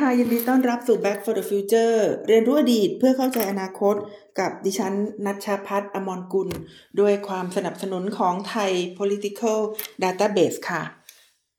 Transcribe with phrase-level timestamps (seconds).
[0.02, 1.96] ่ะ ยินดีต้อนรับสู่ Back for the Future
[2.28, 3.94] เรียนรู้อดีตเพื่อเข้าใจอนาคต
[4.38, 4.92] กับดิฉัน
[5.26, 6.48] นัชชาพัฒน์อมรกุล
[7.00, 9.58] ด้วยความสนับสนุนของไทย political
[10.02, 10.82] database ค่ะ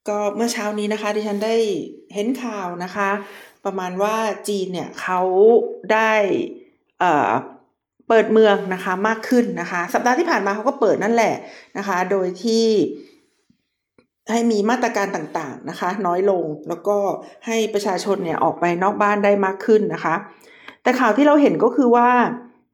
[0.08, 1.56] ก็เมื่อเช้านี้นะคะ ดิฉันได้
[2.14, 3.10] เห็นข่าวนะคะ
[3.66, 4.16] ประมาณว่า
[4.48, 5.22] จีนเนี่ยเขา
[5.94, 6.14] ได้
[7.00, 7.32] เอ่อ
[8.08, 11.36] เปิดเมืองนะคะมากขึ้นนะคะ สัปดาห์ที่ผ่านมาเขาก็เปิดนั่นแหละ
[11.78, 12.66] นะคะ โดยที่
[14.32, 16.98] ให้มีมาตรการต่างๆนะคะ น้อยลงแล้วก็
[17.46, 20.16] ให้ประชาชนเนี่ยออกไปนอกบ้านได้มากขึ้นนะคะ
[20.84, 22.10] แต่ข่าวที่เราเห็นก็คือว่า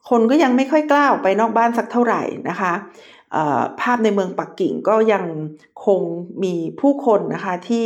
[0.10, 2.74] คนก็ยังไม่ค่อยกล้าออกไปนอกบ้านสักเท่าไหร่นะคะ
[3.82, 5.24] ภาพในเมืองปักกิ่งก็ยัง
[5.86, 6.02] คง
[6.44, 7.84] มีผู้คนนะคะที่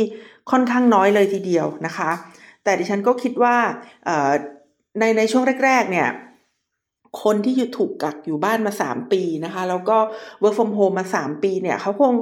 [0.50, 2.10] ค่อนข้างน้อยเลยทีเดียวนะคะ
[2.64, 3.56] แต่ดิฉันก็คิดว่า
[4.98, 6.08] ในในช่วงแรกๆเนี่ย
[7.22, 9.98] คนที่อยู่ถูกกักอยู่บ้านมา3ปีนะคะ แล้วก็
[10.42, 12.14] work from home มา3ปีเนี่ยเขาคง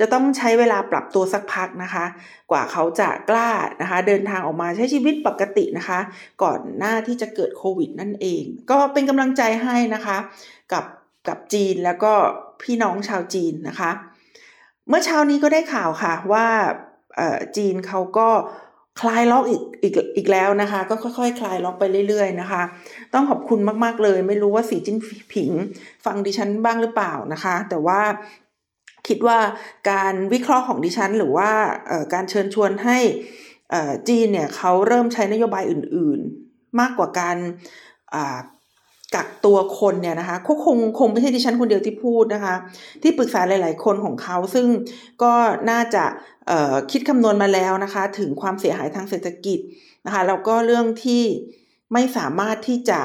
[0.00, 2.04] จะต้องใช้เวลาปรับตัวสักพักนะคะ
[2.50, 3.50] กว่าเขาจะกล้า
[3.80, 6.00] นะคะ เดินทางออกมาใช้ชีวิตปกตินะคะ
[6.42, 10.16] ก่อนหน้าที่จะเกิดโควิดนั่นเอง ก็เป็นกำลังใจให้นะคะ
[10.72, 10.84] กับ
[11.28, 12.12] กับจีนแล้วก็
[12.62, 13.90] พี่น้องชาวจีนนะคะ
[14.88, 16.46] เมื่อเช้านี้ก็ได้ข่าวค่ะว่า
[17.56, 18.28] จีนเขาก็
[19.00, 22.62] คลายล็อกอีกอีกอีกแล้วนะคะ ก็ค่อยๆคคลายล็อกไปเรื่อยๆนะคะ
[23.14, 24.98] ต้องขอบคุณมากๆเลย ไม่รู้ว่าสีจิ้น
[25.34, 25.50] ผิง
[26.04, 28.00] ฟังดิฉันบ้างหรือเปล่านะคะ แต่ว่า
[29.08, 29.38] คิดว่า
[29.90, 31.50] การวิเคราะห์ของดิฉัน หรือว่า
[32.14, 32.98] การเชิญชวนให้
[34.08, 37.36] จีนเนี่ยเขาเริ่มใช้นโยบายอื่นๆ มากกว่าการ
[39.14, 42.54] กักตัวคนเนี่ยนะคะคคงคงไม่ใช่ดิฉันคนเดียวที่พูดนะคะ
[43.02, 44.66] ที่ปรึกษาหลาย ๆ คนของเขาซึ่ง
[45.22, 45.32] ก็
[45.70, 46.04] น่าจะ
[46.90, 49.58] คิดคำนวณมาแล้วนะคะ ถึงความเสียหายทางเศรษฐกิจ
[50.06, 51.22] นะคะแล้วก็เรื่องที่
[51.92, 53.00] ไม่สามารถที่จะ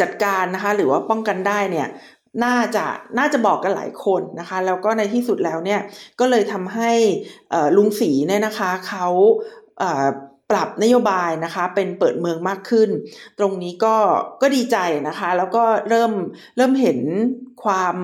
[0.00, 1.88] จัดการนะคะ หรือว่าป้องกันได้เนี่ย
[2.44, 2.84] น่าจะ
[3.18, 5.80] น่าจะบอกกันหลายคนนะคะ แล้วก็ในที่สุดแล้วเนี่ย
[6.20, 6.92] ก็เลยทำให้
[7.76, 9.06] ลุงสีเนี่ยนะคะเขา
[10.50, 12.90] ปรับนโยบายนะคะเป็นเปิดเมืองมากขึ้น
[13.38, 13.96] ตรงนี้ก็
[14.42, 14.76] ก็ดีใจ
[15.08, 16.12] นะคะ แล้วก็เริ่ม
[16.56, 16.98] เริ่มเห็น
[17.62, 17.96] ความ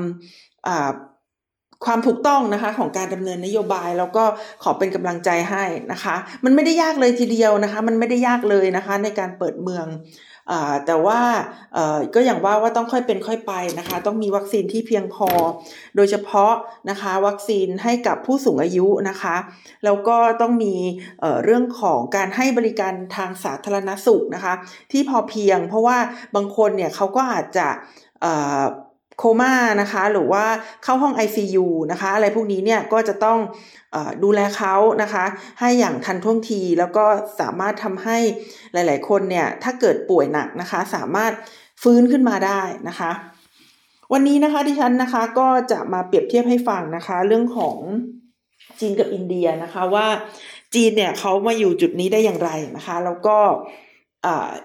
[1.84, 4.24] ความถูกต้องนะคะของการดำเนินนโยบายแล้วก็
[4.62, 9.86] ขอเป็นกำลังใจให้นะคะ มันไม่ได้ยากเลยทีเดียวนะคะ มันไม่ได้ยากเลยนะคะในการเปิดเมือง
[10.86, 11.20] แต่ว่า
[12.14, 15.28] ก็อย่างว่าว่าต้องค่อยเป็นค่อยไปนะคะ ต้องมีวัคซีนที่เพียงพอ
[15.96, 16.52] โดยเฉพาะ
[16.90, 19.36] นะคะวัคซีนให้กับผู้สูงอายุนะคะ
[19.84, 20.74] แล้วก็ต้องมี
[21.44, 24.54] เรื่องของการให้บริการทางสาธารณสุขนะคะ
[24.92, 25.98] ที่พอเพียง เพราะว่า
[26.34, 27.68] บางคนเนี่ยเขาก็อาจจะ
[29.18, 30.44] โคม่านะคะ หรือว่า
[30.84, 33.38] เข้าห้อง ICU นะคะ อะไรพวกนี้เนี่ยก็จะต้อง
[33.94, 35.24] อดูแลเขานะคะ
[35.60, 37.04] ให้อย่างทันท่วงทีแล้วก็
[37.40, 38.18] สามารถทำให้
[38.72, 41.32] หลาย ๆ คนเนี่ยถ้าเกิดป่วยหนักนะคะ สามารถ
[41.82, 43.10] ฟื้นขึ้นมาได้นะคะ
[44.12, 47.78] วันนี้นะคะที่ฉันนะคะก็จะมาเปรียบเทียบให้ฟังนะคะ เรื่องของ
[48.80, 50.06] จีนกับอินเดียนะคะว่า
[50.74, 53.36] จีนเนี่ยเขามาอยู่จุดนี้ได้อย่างไรนะคะ แล้วก็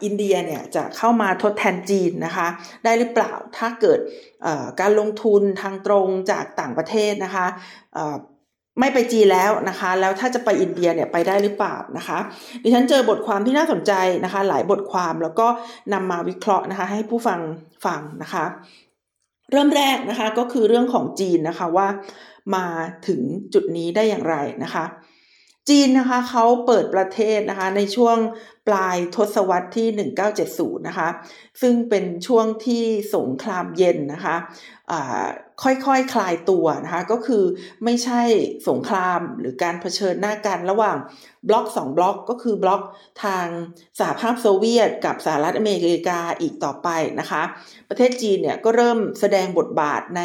[0.04, 2.48] อินเดียเนี่ยจะเข้ามาทดแทนจีนนะคะ
[2.84, 4.00] ได้หรือเปล่าถ้าเกิด
[4.80, 7.46] การลงทุนทางตรงจากต่างประเทศนะคะ
[8.80, 12.18] ไม่ไปจีแล้วนะคะ แล้วถ้าจะไปอินเดียเนี่ยไปได้หรือเปล่านะคะ
[12.64, 13.94] ดิฉันเจอบทความที่น่าสนใจ
[14.24, 15.48] นะคะ หลายบทความแล้วก็
[15.94, 17.40] นำมาวิเคราะห์นะคะ ให้ผู้ฟัง
[17.86, 18.46] ฟังนะคะ
[19.52, 21.88] เริ่มแรกนะคะก็คือเรื่องของจีนนะคะว่า
[22.56, 22.66] มา
[23.08, 23.22] ถึง
[23.54, 24.86] จุดนี้ได้อย่างไรนะคะ
[25.70, 28.18] จีนนะคะเขาเปิดประเทศนะคะในช่วง
[28.68, 29.88] ปลายทศวรรษที่
[30.38, 31.10] 1970 นะคะ
[31.62, 32.84] ซึ่งเป็นช่วงที่
[33.16, 34.36] สงครามเย็นนะคะ
[35.64, 37.44] ค่อยๆคคลายตัวนะคะก็คือ
[37.84, 38.22] ไม่ใช่
[38.70, 40.98] สงครามหรือการเผชิญหน้ากันระหว่าง
[41.48, 42.82] บล็อก 2 บล็อกก็คือบล็อก
[43.24, 43.48] ทาง
[44.00, 47.42] สหภาพโซเวียต กับสหรัฐอเมริกาอีกต่อไปนะคะ
[47.90, 50.24] ประเทศจีนเนี่ยก็เริ่มแสดงบทบาทใน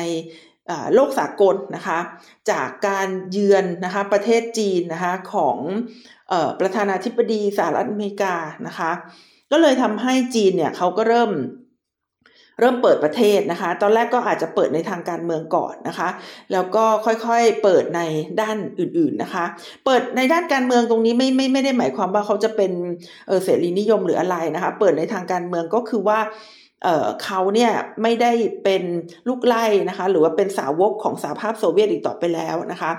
[0.94, 1.98] โลกสากลนะคะ
[2.50, 5.58] จากการเยือนนะคะประเทศจีนนะคะของ
[6.60, 8.34] ประธานาธิบดีสหรัฐอเมริกา
[8.66, 8.90] นะคะ
[9.52, 11.30] ก็เลยทำให้จีนเนี่ยเขาก็เริ่ม
[12.60, 16.08] เริ่มเปิดประเทศนะคะ ตอนแรกก็อาจจะเปิดในทางการเมืองก่อนนะคะ
[16.52, 18.00] แล้วก็ค่อยๆเปิดใน
[18.40, 19.44] ด้านอื่นๆนะคะ
[19.84, 22.72] เปิดในด้านการเมืองตรงนี้ไม่ไม่ไม่ได้หมายความว่าเขาจะเป็น
[23.26, 26.18] เเสรีนิยมหรืออะไรนะคะ เปิดในทางการเมืองก็คือว่า
[27.24, 27.72] เขาเนี่ย
[28.02, 28.32] ไม่ได้
[28.64, 28.82] เป็น
[29.28, 32.90] ลูกไล่นะคะ หรือว่าเป็นสาวกของสหภาพโซเวียตอีกต่อไปแล้วนะคะ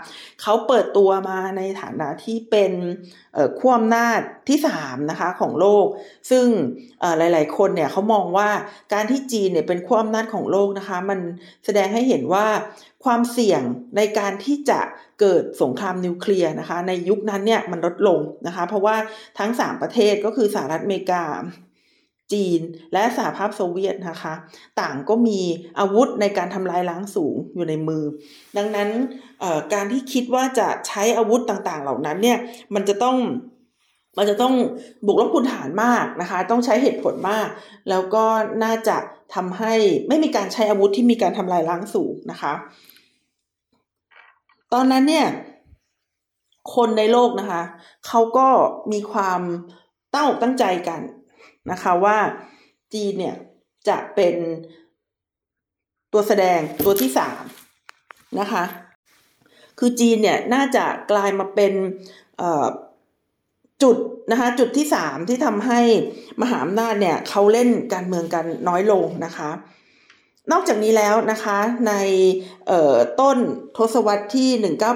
[0.42, 2.72] เขาเปิดตัวมาในฐานะที่เป็น
[3.60, 5.86] ขั้วอำนาจที่สามนะคะของโลก
[6.30, 6.46] ซึ่ง
[7.18, 8.50] หลาย ๆ คนเนี่ยเขามองว่า
[8.94, 11.20] การที่จีนเนี่ยเป็นขั้วอำนาจของโลกนะคะ มัน
[11.66, 12.46] แสดงให้เห็นว่า
[13.04, 13.62] ความเสี่ยง
[13.98, 14.80] ในการที่จะ
[15.20, 18.96] เกิดสงครามนิวเคลียร์นะคะ ในยุคนั้นเนี่ยมันลดลงนะคะ เพราะว่า
[19.40, 21.24] ทั้ง 3 ประเทศก็คือสหรัฐอเมริกา
[22.34, 22.60] จีน
[22.94, 24.34] และสหภาพโซเวียตนะคะ
[24.82, 25.40] ต่างก็มี
[25.80, 28.04] อาวุธในการทำลายล้างสูงอยู่ในมือ
[28.58, 28.90] ดังนั้น
[29.74, 32.38] การที่คิดว่าจะใช้อาวุธต่างๆ เหล่านั้นเนี่ย
[32.76, 33.18] มันจะต้อง
[34.18, 34.54] มันจะต้อง
[35.06, 37.48] บุกลบคุณฐานมากนะคะ ต้องใช้เหตุผลมาก
[37.90, 38.26] แล้วก็
[38.64, 38.98] น่าจะ
[39.36, 39.74] ทำให้
[40.08, 42.54] ไม่มีการใช้อาวุธที่มีการทำลายล้างสูงนะคะ
[44.74, 45.28] ตอนนั้นเนี่ย
[46.76, 47.62] คนในโลกนะคะ
[48.08, 48.48] เขาก็
[48.92, 49.42] มีความ
[50.14, 51.02] ตั้งอกตั้งใจกัน
[51.72, 52.18] นะคะว่า
[52.94, 53.36] จีนเนี่ย
[53.90, 54.36] จะเป็น
[56.14, 57.44] ตัวแสดงตัวที่สาม
[58.40, 58.64] นะคะ
[59.80, 61.74] คือจีนเนี่ยน่าจะกลายมาเป็น
[63.84, 63.98] จุด
[64.32, 65.80] นะคะจุดที่สามที่ทำให้
[66.42, 69.50] มหาอำนาจเนี่ยเขาเล่นการเมืองกันน้อยลงนะคะ
[70.52, 71.58] นอกจากนี้แล้วนะคะ
[71.88, 71.94] ใน
[73.20, 73.38] ต้น
[73.78, 74.50] ทศวรรษที่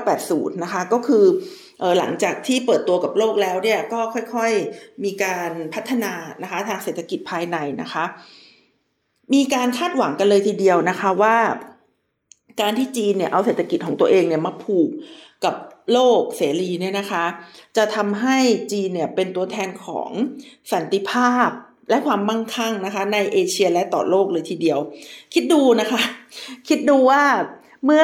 [0.07, 3.99] 1980นะคะก็คือเออ หลังจากที่เปิดตัวกับโลกแล้วเนี่ยก็
[4.35, 8.05] ค่อยๆมีการพัฒนานะคะทางเศรษฐกิจภายในนะคะ
[9.33, 11.37] มีการคาดหวังกันเลยทีเดียวนะคะว่า
[12.61, 14.89] การที่จีนเนี่ยเอาเศรษฐกิจของตัวเองเนี่ยมาผูก
[15.45, 15.55] กับ
[15.93, 17.25] โลกเสรีเนี่ยนะคะ
[17.77, 18.37] จะทำให้
[18.71, 20.09] จีนเนี่ยเป็นตัวแทนของ
[20.73, 21.49] สันติภาพ
[21.89, 24.79] และความมั่งคั่งนะคะ ในเอเชียและต่อโลกเลยทีเดียว
[25.33, 26.01] คิดดูนะคะ
[26.67, 27.23] คิดดูว่า
[27.85, 28.03] เมื่อ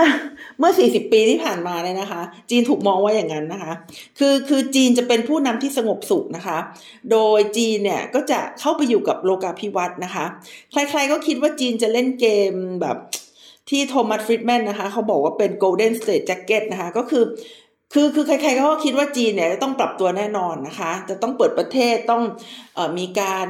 [0.60, 3.74] เมื่อ 40 ปีที่ผ่านมาเนี่ยนะคะ จีนถูกมองว่าอย่างนั้นนะคะ
[4.19, 6.57] คือคือจีนจะเป็นผู้นำที่สงบสุขนะคะ
[7.12, 10.25] โดยจีนเนี่ยก็จะเข้าไปอยู่กับโลกาภิวัตน์นะคะ
[10.72, 12.98] ใครๆก็คิดว่าจีนจะเล่นเกมแบบ
[13.69, 17.24] ที่โทมัสฟริดแมนนะคะ เขาบอกว่าเป็น golden state jacket นะคะ ก็คือ
[17.94, 22.24] คือคือใครๆก็คิดว่าจีนเนี่ยจะต้องปรับตัวแน่นอนนะคะ จะต้องเปิดประเทศต้อง
[22.77, 23.48] ออมีการ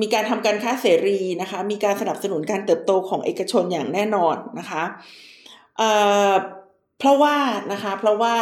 [0.00, 4.82] มีการทำการค้าเสรีนะคะ มีการสนับสนุนการเติบโตของเอกชนอย่างแน่นอนนะคะ
[5.78, 7.36] เเพราะว่า
[7.72, 8.34] นะคะ เพราะว่า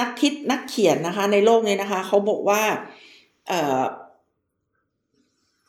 [0.00, 2.62] นักคิดนักเขียนนะคะ ในโลกนี้นะคะเขาบอกว่า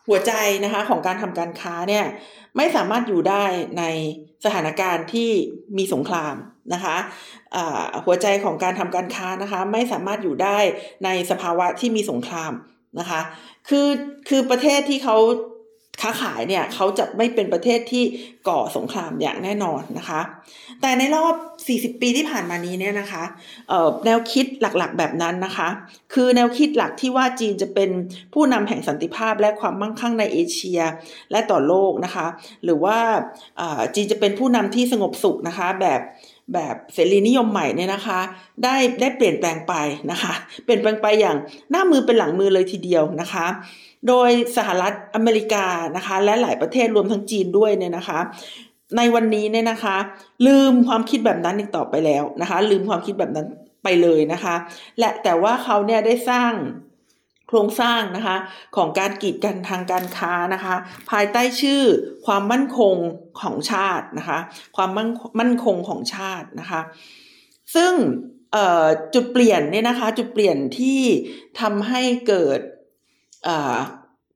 [0.07, 0.31] หัวใจ
[0.63, 2.05] นะคะของการทำการค้าเนี่ย
[2.57, 3.45] ไม่สามารถอยู่ได้
[3.79, 3.83] ใน
[4.45, 5.29] สถานการณ์ที่
[5.77, 6.35] มีสงคราม
[6.73, 6.95] นะคะ
[8.05, 10.57] หัวใจของการทำการค้านะคะ ไม่สามารถอยู่ได้
[11.05, 12.51] ในสภาวะที่มีสงคราม
[12.99, 13.21] นะคะ
[13.69, 13.87] คือ
[14.29, 15.17] คือประเทศที่เขา
[16.01, 18.03] ค้าขายเนี่ยเขาจะไม่เป็นประเทศที่
[18.47, 20.21] ก่อสงครามอย่างแน่นอนนะคะ
[20.81, 21.35] แต่ในรอบ
[21.95, 23.23] 40 ปีที่ผ่านมานี้เนี่ยนะคะ
[24.05, 25.67] แนวคิดหลักๆแบบนั้นนะคะ
[26.13, 27.89] คือแนวคิดหลักที่ว่าจีนจะเป็น
[28.33, 30.81] ผู้นำแห่งสันติภาพและความมั่งคั่งในเอเชีย
[31.31, 32.27] และต่อโลกนะคะ
[32.63, 32.97] หรือว่า
[33.95, 36.01] จีนจะเป็นผู้นำที่สงบสุขนะคะแบบ
[36.53, 38.19] แบบเสรีนิยมใหม่เนี่ยนะคะ
[38.63, 39.73] ได้ได้เปลี่ยนแปลงไป
[40.11, 41.37] นะคะ เปลี่ยนแปลงไปอย่าง
[41.71, 43.45] หน้ามือเป็นหลังมือเลยทีเดียวนะคะ
[44.07, 48.19] โดยสหรัฐอเมริกานะคะ และหลายประเทศรวมทั้งจีนด้วยเนี่ยนะคะ
[48.97, 49.97] ในวันนี้เนี่ยนะคะ
[50.47, 53.47] ลืมความคิดแบบนั้นอีกต่อไปแล้วนะคะ ลืมความคิดแบบนั้น
[53.83, 54.55] ไปเลยนะคะ
[54.99, 56.51] และแต่ว่าเขาเนี่ยได้สร้าง
[57.53, 58.37] ครงสร้างนะคะ
[58.75, 60.75] ของการกีดกันทางการค้านะคะ
[61.11, 61.81] ภายใต้ชื่อ
[62.25, 62.95] ความมั่นคง
[63.41, 64.39] ของชาตินะคะ
[64.75, 65.09] ความมั่น
[65.39, 66.81] มั่นคงของชาตินะคะ
[67.75, 67.93] ซึ่ง
[69.13, 71.01] จุดเปลี่ยนเนี่ยนะคะ จุดเปลี่ยนที่
[71.59, 72.59] ทำให้เกิด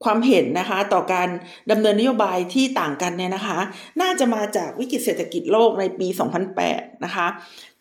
[0.06, 1.30] ความเห็นนะคะต่อการ
[1.72, 3.60] ดำเนินนโยบายที่ต่างกันเนี่ยนะคะ
[4.02, 6.08] น่าจะมาจากวิกฤตเศรษฐกิจโลกในปี
[6.56, 7.28] 2008 นะคะ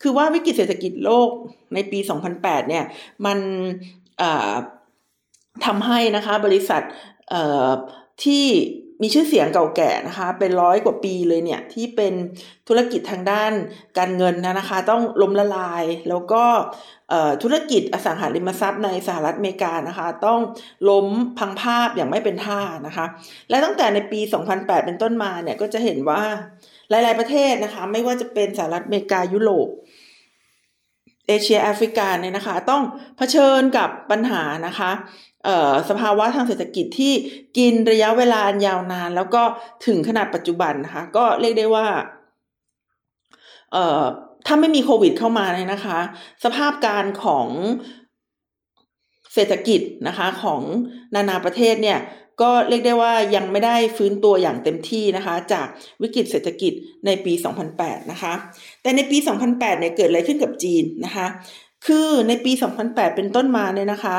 [0.01, 1.29] คือว่าวิกฤตเศรษฐกิจโลก
[1.73, 1.99] ในปี
[2.33, 2.85] 2008 เนี่ย
[3.25, 3.37] มัน
[5.65, 6.81] ทำให้นะคะบริษัท
[8.23, 8.45] ที่
[9.01, 12.13] มีชื่อเสียงเก่าแก่นะคะ เป็นร้อยกว่าปีเลยเนี่ย ที่เป็น
[12.67, 13.51] ธุรกิจทางด้าน
[13.97, 16.43] การเงินนะคะ ต้องล้มละลาย แล้วก็
[17.43, 20.39] ธุรกิจอสังหาริมทรัพย์ในสหรัฐอเมริกานะคะ ต้อง
[20.89, 21.07] ล้ม
[21.39, 23.05] พังภาพอย่างไม่เป็นท่านะคะ
[23.49, 24.19] และตั้งแต่ในปี
[24.53, 26.23] 2008 เป็นต้นมาเนี่ย ก็จะเห็นว่า
[26.89, 29.67] หลาย ๆ ประเทศนะคะ ไม่ว่าจะเป็นสหรัฐอเมริกายุโรป
[31.27, 32.83] เอเชียแอฟริกาเนี่ยนะคะ ต้อง
[33.17, 34.91] เผชิญกับปัญหานะคะ
[35.89, 37.13] สภาวะทางเศรษฐกิจที่
[37.57, 39.41] กินระยะเวลายาวนาน แล้วก็
[39.85, 41.87] ถึงขนาดปัจจุบันนะคะก็เรียกได้ว่า
[44.45, 45.99] ถ้าไม่มีโควิดเข้ามาเลยนะคะ
[46.43, 47.47] สภาพการของ
[49.33, 50.61] เศรษฐกิจนะคะของ
[51.15, 51.99] นานาประเทศเนี่ย
[52.41, 55.67] ก็เรียกได้ว่ายังไม่ได้ฟื้นตัวอย่างเต็มที่นะคะ จาก
[56.01, 56.73] วิกฤตเศรษฐกิจ
[57.05, 57.33] ในปี
[57.71, 58.33] 2008 นะคะ
[58.81, 61.27] แต่ในปี 2008 เนี่ยเกิดอะไรขึ้นกับจีนนะคะ
[61.85, 62.51] คือในปี
[62.83, 64.17] 2008 เป็นต้นมาเนี่ยนะคะ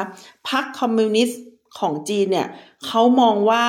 [0.50, 1.42] พรรคคอมมิวนิสต์
[1.78, 2.48] ของจีนเนี่ย
[2.86, 3.66] เขามองว่า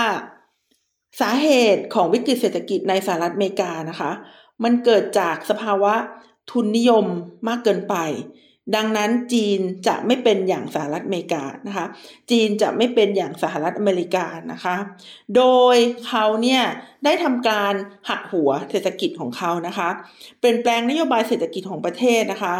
[1.21, 4.11] สาเหตุของวิกฤตเศรษฐกิจในสหรัฐอเมริกานะคะ
[4.63, 5.93] มันเกิดจากสภาวะ
[6.51, 7.05] ทุนนิยม
[7.47, 7.95] มากเกินไป
[8.75, 11.85] ดังนั้นจีนจะไม่เป็นอย่างสหรัฐอเมริกานะคะ
[12.31, 14.75] จีนจะไม่เป็นอย่างสหรัฐอเมริกานะคะ
[15.35, 15.43] โด
[15.73, 15.75] ย
[16.07, 16.63] เขาเนี่ย
[17.03, 17.73] ได้ทำการ
[18.09, 19.89] หักหัวเศรษฐกิจของเขานะคะ
[20.39, 22.55] เปลี่ยนแปลงนโยบายเศรษฐกิจของประเทศนะคะ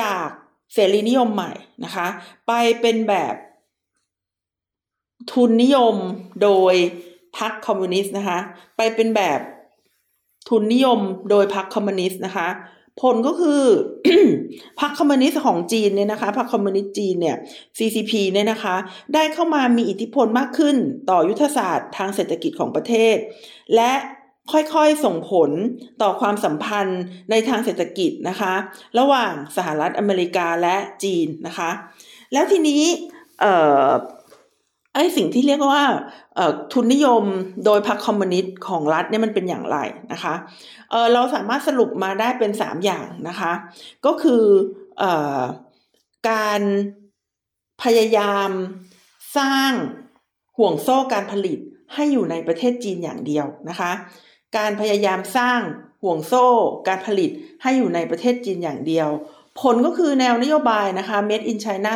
[0.00, 0.28] จาก
[0.72, 1.52] เสรีนิยมใหม่
[1.84, 2.06] นะคะ
[2.48, 3.34] ไปเป็นแบบ
[5.32, 5.94] ทุนนิยม
[6.42, 6.74] โดย
[7.38, 8.38] พรรคคอมมิวนิสต์นะคะ
[8.76, 9.40] ไปเป็นแบบ
[10.48, 11.00] ทุนนิยม
[11.30, 12.48] โดยพรรคคอมมิวนิสต์นะคะ
[13.02, 13.62] ผลก็คือ
[14.80, 17.36] พรรคคอมมิวนิสต์ของจีนเนี่ยนะคะพรรคคอมมิวนิสต์จีนเนี่ย
[17.76, 18.76] CCP เนี่ยนะคะ
[19.14, 20.76] ได้เข้ามามีอิทธิพลมากขึ้น
[21.10, 23.16] ต่อยุทธศาสตร์ทางเศรษฐกิจของประเทศ
[23.74, 23.92] และ
[24.52, 25.50] ค่อยๆส่งผล
[26.02, 28.54] ต่อความสัมพันธ์ในทางเศรษฐกิจนะคะ
[28.98, 31.70] ระหว่างสหรัฐอเมริกาและจีนนะคะ
[32.32, 32.82] แล้วทีนี้
[34.94, 35.84] ไอ้สิ่งที่เรียกว่า
[36.72, 37.24] ทุนนิยม
[37.64, 39.78] โดยพรรคคอมมิวนิสต์ของรัฐเนี่ยมันเป็นอย่างไร
[40.12, 40.34] นะคะ
[40.90, 43.52] เเราสามารถสรุปมาได้เป็นสามอย่างนะคะ
[44.06, 44.44] ก็คือ
[45.02, 45.04] อ
[46.30, 46.62] การ
[47.82, 48.50] พยายาม
[49.38, 49.72] สร้าง
[50.58, 51.58] ห่วงโซ่การผลิต
[51.94, 53.92] ให้อยู่ในประเทศจีนอย่างเดียวนะคะ
[54.56, 55.60] การพยายามสร้าง
[56.02, 56.46] ห่วงโซ่
[56.88, 57.30] การผลิต
[57.62, 59.08] ให้อยู่ในประเทศจีนอย่างเดียว
[59.60, 61.92] ผลก็คือแนวนโยบายนะคะ Made in China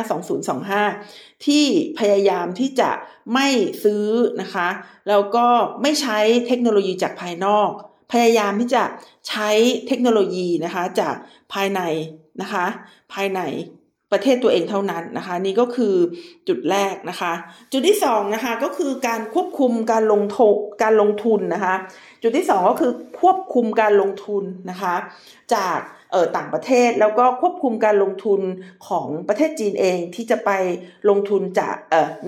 [0.71, 1.65] 2025 ที่
[1.99, 2.91] พยายามที่จะ
[3.33, 3.47] ไม่
[3.83, 4.05] ซื้อ
[4.41, 4.67] นะคะ
[5.09, 5.47] แล้วก็
[5.81, 7.69] ไม่ใช้เทคโนโลยีจากภายนอก
[8.11, 8.83] พยายามที่จะ
[9.29, 9.49] ใช้
[9.87, 11.15] เทคโนโลยีนะคะจาก
[11.53, 11.81] ภายใน
[12.41, 12.65] นะคะ
[13.13, 13.41] ภายใน
[14.11, 15.95] ประเทศตัวเองเท่านั้นนะคะ นี่ก็คือ
[16.47, 17.33] จุดแรกนะคะ
[17.71, 21.75] จุดที่สองนะคะก็คือการควบคุมการลงทุนการลงทุนนะคะ
[22.25, 22.91] จุดที่สองก็คือ
[23.21, 24.95] ควบคุมการลงทุนนะคะ
[25.55, 25.79] จาก
[26.37, 28.41] ต่างประเทศแล้วก็ควบคุมการลงทุน
[28.87, 30.49] ของประเทศจีนเองที่จะไป
[31.09, 31.75] ลงทุนจาก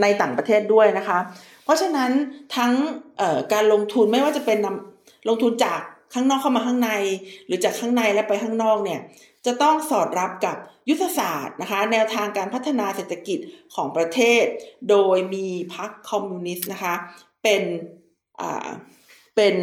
[0.02, 1.20] ในต่างประเทศด้วยนะคะ
[1.64, 2.12] เพราะฉะนั้น
[2.56, 2.74] ทั้ง
[3.54, 5.82] การลงทุนไม่ว่าจะเป็นนำลงทุนจาก
[6.14, 6.92] ข้างนอกเข้ามาข้างใน
[7.46, 9.00] หรือจากข้างในและไปข้างนอกเนี่ย
[9.46, 10.58] จะต้องสอดรับกับ
[10.90, 13.40] ยุทธศาสตร์นะคะแนวทางการพัฒนาเศรษฐกิจ
[13.76, 14.44] ของประเทศ
[14.90, 16.94] โดยมีพรรคคอมมิวนิสต์นะคะ
[17.44, 17.64] เป็น
[18.42, 18.70] อ่า
[19.38, 19.56] เป็น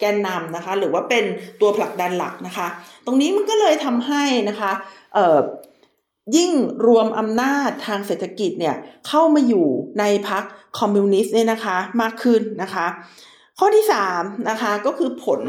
[0.00, 1.24] แกนนำนะคะ หรือว่าเป็น
[1.60, 2.66] ตัวผลักดันหลักนะคะ
[3.06, 4.72] ตรงนี้มันก็เลยทำให้นะคะ
[5.14, 5.38] เอ่อ
[6.36, 6.52] ยิ่ง
[6.86, 8.76] รวมอำนาจทางเศรษฐกิจเนี่ย
[9.08, 9.66] เข้ามาอยู่
[9.98, 10.44] ในพรรค
[10.78, 12.86] คอมมิวนิสต์เนี่ยนะคะมากขึ้นนะคะ
[13.58, 15.42] ข้อที่สามนะคะก็คือผล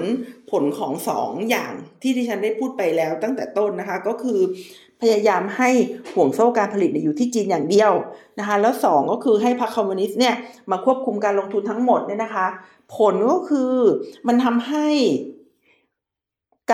[0.51, 4.39] ผลของสองอย่างที่ที่ฉันได้พูดไปแล้วตั้งแต่ต้นนะคะก็คือ
[5.01, 5.69] พยายามให้
[6.13, 7.91] ห่วงโซ่การผลิตอยู่ที่จีนอย่างเดียว
[8.39, 10.35] นะคะแล้วสองก็คือให้พรรคคอมมิวนิสต์เนี่ย
[10.71, 12.47] มาควบคุมการลงทุนทั้งหมดเนี่ยนะคะ
[12.95, 13.73] ผลก็คือ
[14.27, 14.87] มันทำให้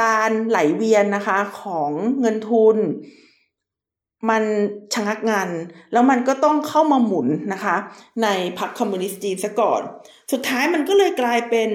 [0.02, 2.78] การไหลเวียนนะคะของเงินทุน
[4.30, 4.44] มัน
[4.94, 5.50] ชะงักงาน
[5.92, 7.76] แล้วมันก็ต้องเข้ามาหมุนนะคะ
[8.24, 8.28] ใน
[8.60, 9.82] พรรคคอมมิวนิสต์จีนซะก่อน
[10.32, 11.70] สุดท้ายมันก็เลยกลายเป็น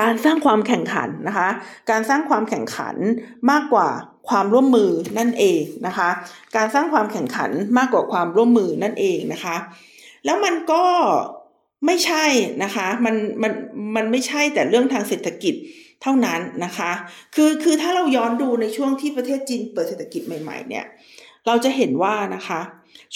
[0.00, 1.48] การสร้างความแข่งขันนะคะ
[1.90, 2.96] การสร้างความแข่งขัน
[3.50, 3.88] มากกว่า
[4.28, 6.08] ความร่วมมือนั่นเองนะคะ
[6.56, 9.56] การสร้างความแข่งขันมากกว่าความร่วมมือนั่นเองนะคะ
[10.24, 10.84] แล้วมันก็
[11.86, 12.24] ไม่ใช่
[12.62, 13.52] นะคะ มันมัน
[13.96, 15.54] มันไม่ใช่แต่เรื่องทางเศรษฐกิจ
[16.02, 16.92] เท่านั้นนะคะ
[17.34, 20.84] คือคือถ้าเราย้อนดูในช่วงที่ประเทศจีนเปิดเศรษฐกิจใหม่ ๆ เนี่ย
[21.46, 22.60] เราจะเห็นว่านะคะ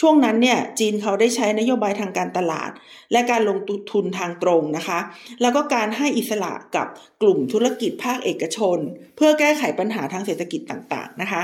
[0.01, 2.71] ช่วงนั้นเนี่ยจีนเขาได้ใช้นโยบายทางการตลาด
[3.13, 3.59] และการลง
[3.93, 4.99] ทุนทางตรงนะคะ
[5.43, 6.87] แล้วก็การให้อิสระกับ
[7.23, 8.79] กลุ่มธุรกิจภาคเอกชน
[9.17, 11.43] เพื่อแก้ไขปัญหาทางเศรษฐกิจต่างๆนะคะ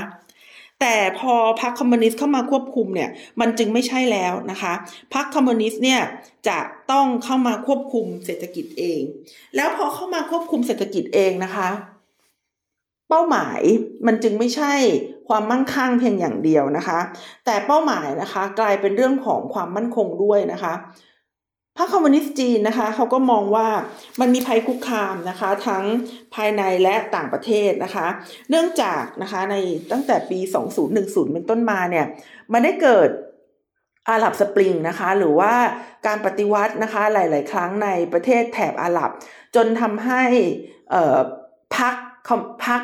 [0.81, 4.73] แต่พอพรรคคอมมิวนิสต์เข้ามาควบคุมเนี่ยมันจึงไม่ใช่แล้วนะคะ
[5.13, 6.01] พรรคคอมมิวนิสต์เนี่ย
[6.47, 6.59] จะ
[6.91, 9.01] ต้องเข้ามาควบคุมเศรษฐกิจเอง
[9.55, 11.69] แล้วพอเข้ามาควบคุมเศรษฐกิจเองนะคะ
[13.09, 13.61] เป้าหมาย
[14.05, 14.73] มันจึงไม่ใช่
[15.27, 16.99] ความมั่งคั่งเพียงอย่างเดียวนะคะ
[17.45, 20.73] แต่เป้าหมายนะคะกลายเป็นเรื่องของความมั่นคงด้วยนะคะ
[21.77, 23.67] พรรคคอมมิวนิสต์จีนนะคะเขาก็มองว่า
[24.19, 25.83] มันมีภัยคุกคามนะคะ ทั้ง
[26.35, 28.07] ภายในและต่างประเทศนะคะ
[28.49, 29.55] เนื่องจากนะคะใน
[29.91, 30.39] ตั้งแต่ปี
[30.85, 32.05] 2010 เป็นต้นมาเนี่ย
[32.53, 33.09] มันได้เกิด
[34.09, 35.53] อาหรับสปริงนะคะหรือว่า
[36.07, 39.09] การปฏิวัตินะคะหลาย ๆ ครั้งในประเทศแถบอาหรับ
[39.55, 40.23] จนทำให้
[41.77, 41.95] พรรค
[42.65, 42.81] พรรค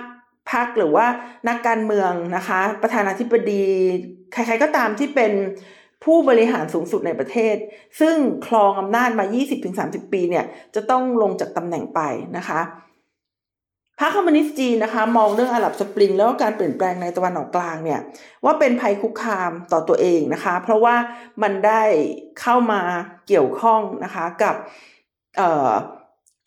[0.51, 1.05] พรรคหรือว่า
[1.47, 3.65] นักการเมืองนะคะ ประธานาธิบดี
[4.33, 5.31] ใครๆก็ตามที่เป็น
[6.03, 7.55] ผู้บริหารสูงสุดในประเทศ
[7.99, 8.15] ซึ่ง
[8.47, 9.25] ครองอำนาจมา
[9.69, 11.99] 20-30 ปีเนี่ยจะต้องลงจากตำแหน่งไป
[12.37, 12.61] นะคะ
[13.99, 17.99] พรรคคอมมิวนิสต์จีนนะคะ มองเรื่องอาหรับสปริง แล้วก็การเปลี่ยนแปลงในตะวันออกกลางเนี่ย
[18.45, 20.95] ว่าเป็นภัยคุกคามต่อตัวเองนะคะ เพราะว่า
[21.43, 21.83] มันได้
[22.41, 22.81] เข้ามา
[23.27, 24.55] เกี่ยวข้องนะคะกับ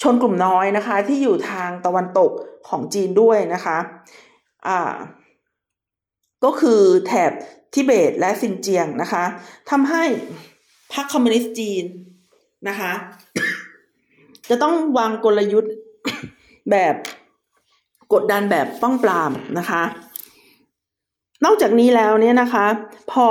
[0.05, 2.31] ชนกลุ่มน้อยนะคะ ที่อยู่ทางตะวันตก
[2.69, 3.77] ของจีนด้วยนะคะ
[4.67, 4.95] อ่า
[6.45, 7.33] ก็คือแถบ
[7.75, 9.25] ทิเบตและซินเจียงนะคะ
[9.71, 10.05] ทำให้
[10.93, 11.85] พรรคคอมมิวนิสต์จีน
[12.69, 12.93] นะคะ
[14.51, 15.75] จะต้องวางกลยุทธ์
[16.71, 16.95] แบบ
[18.13, 19.83] กดดันแบบป้องปรามนะคะ
[21.45, 22.67] นอกจากนี้แล้วเนี่ยนะคะ
[23.13, 23.27] พอ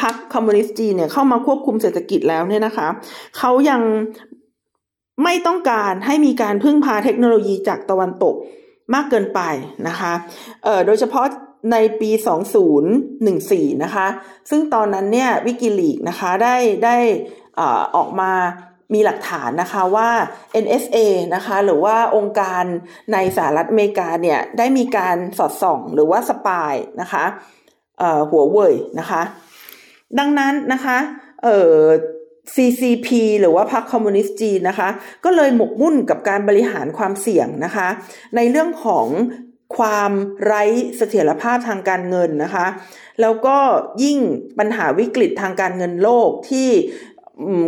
[0.00, 2.88] พรรคคอมมิวนิสต์จีนเนี่ยเข้ามาควบคุมเศรษฐกิจแล้วเนี่ยนะคะ
[3.38, 3.80] เขายัง
[5.24, 8.34] ไม่ต้องการให้มีการพึ่งพาเทคโนโลยีจากตะวันตก
[8.94, 9.40] มากเกินไป
[9.88, 10.12] นะคะ
[10.86, 11.26] โดยเฉพาะ
[11.72, 12.10] ในปี
[12.96, 14.06] 2014 นะคะ
[14.50, 16.96] ซึ่งตอนนั้นเนี่ยวิกิลีกนะคะได้ได้
[17.96, 18.32] ออกมา
[18.92, 20.10] มีหลักฐานนะคะว่า
[20.64, 20.98] NSA
[21.34, 22.64] นะคะหรือว่าองค์การ
[23.12, 27.24] ในสหรัฐอเมริกาเนี่ยได้มีการสอดส่องหรือว่าสปายนะคะ
[28.30, 29.22] หัวเว่ยนะคะ
[30.18, 30.98] ดังนั้นนะคะ
[31.42, 31.46] เ
[32.54, 33.08] CCP
[33.40, 34.88] หรือว่าพรรคคอมมิวนิสต์จีนนะคะ
[35.24, 37.88] ก็เลยหมกมุ่นกับการบริหารความเสี่ยงนะคะ
[38.36, 39.06] ในเรื่องของ
[39.76, 40.12] ความ
[40.44, 40.62] ไร้
[40.96, 42.66] เสถียรภาพทางการเงินนะคะ
[43.20, 43.58] แล้วก็
[44.02, 44.18] ยิ่ง
[44.58, 46.68] ปัญหาวิกฤตทางการเงินโลกที่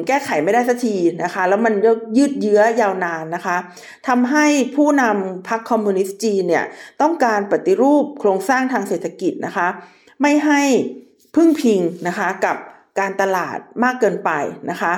[0.06, 1.74] แก้ไขไม่ได้สักทีนะคะ แล้วมัน
[2.16, 3.56] ยืดเยื้อยาวนานนะคะ
[4.08, 6.64] ทำให้ผู้นำพรรคคอมมิวนิสต์จีนเนี่ย
[7.02, 9.68] ต้องการปฏิรูปโครงสร้างทางเศรษฐกิจนะคะ
[10.22, 10.62] ไม่ให้
[11.34, 12.56] พึ่งพิงนะคะกับ
[12.98, 14.30] การตลาดมากเกินไป
[14.70, 14.94] นะคะ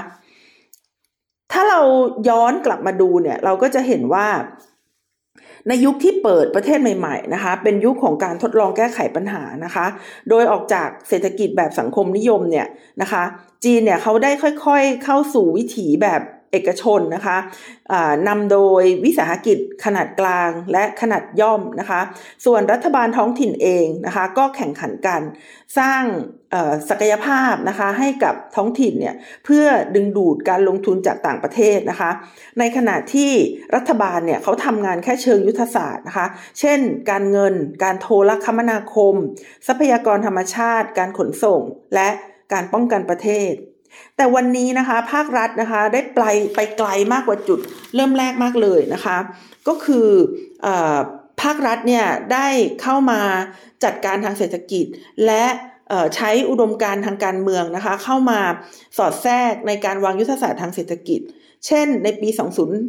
[1.52, 1.80] ถ้าเรา
[2.28, 4.26] ย้อนกลับมาดูเนี่ยเราก็จะเห็นว่า
[5.68, 9.86] ในยุคที่เปิดประเทศใหม่ๆนะคะ เป็นยุคของการทดลองแก้ไขปัญหานะคะ
[10.28, 12.66] โดยออกจากเศรษฐกิจแบบสังคมนิยมเนี่ย
[13.02, 13.22] นะคะ
[13.64, 16.22] จีนเนี่ยเขาได้ค่อยๆเข้าสู่วิถีแบบ
[16.52, 17.38] เอกชนนะคะ
[18.28, 22.00] นำโดยวิสาหกิจขนาดกลางและขนาดย่อมนะคะ
[22.44, 25.20] ส่วนรัฐบาลท้องถิ่นเองนะคะ ก็แข่งขันกัน
[25.78, 26.02] สร้าง
[26.88, 32.10] ศักยภาพนะคะให้กับท้องถิ่นเนี่ยเพื่อดึงดูดการลงทุนจากต่างประเทศนะคะ
[32.58, 33.30] ในขณะที่
[33.74, 36.26] รัฐบาลเนี่ยเขาทำงานแค่เชิงยุทธศาสตร์นะคะ
[36.60, 36.78] เช่น
[37.10, 39.14] การเงิน การโทรคมนาคม
[39.66, 41.60] ทรัพยากรธรรมชาติ การขนส่ง
[41.94, 42.08] และ
[42.52, 43.52] การป้องกันประเทศ
[44.16, 46.20] แต่วันนี้นะคะภาครัฐนะคะได้ไป
[46.54, 47.60] ไปไกลมากกว่าจุด
[47.94, 49.16] เริ่มแรกมากเลยนะคะ
[49.68, 50.08] ก็คือ
[50.66, 50.68] อ
[51.42, 52.48] ภาครัฐเนี่ยได้
[52.82, 53.20] เข้ามา
[53.84, 54.84] จัดการทางเศรษฐกิจ
[55.26, 55.44] และ
[56.16, 58.40] ใช้อุดมการทางการเมืองนะคะ เข้ามา
[58.96, 61.22] สอดแทรกในการวางยุทธศาสตร์ทางเศรษฐกิจ
[61.66, 62.28] เช่น ในปี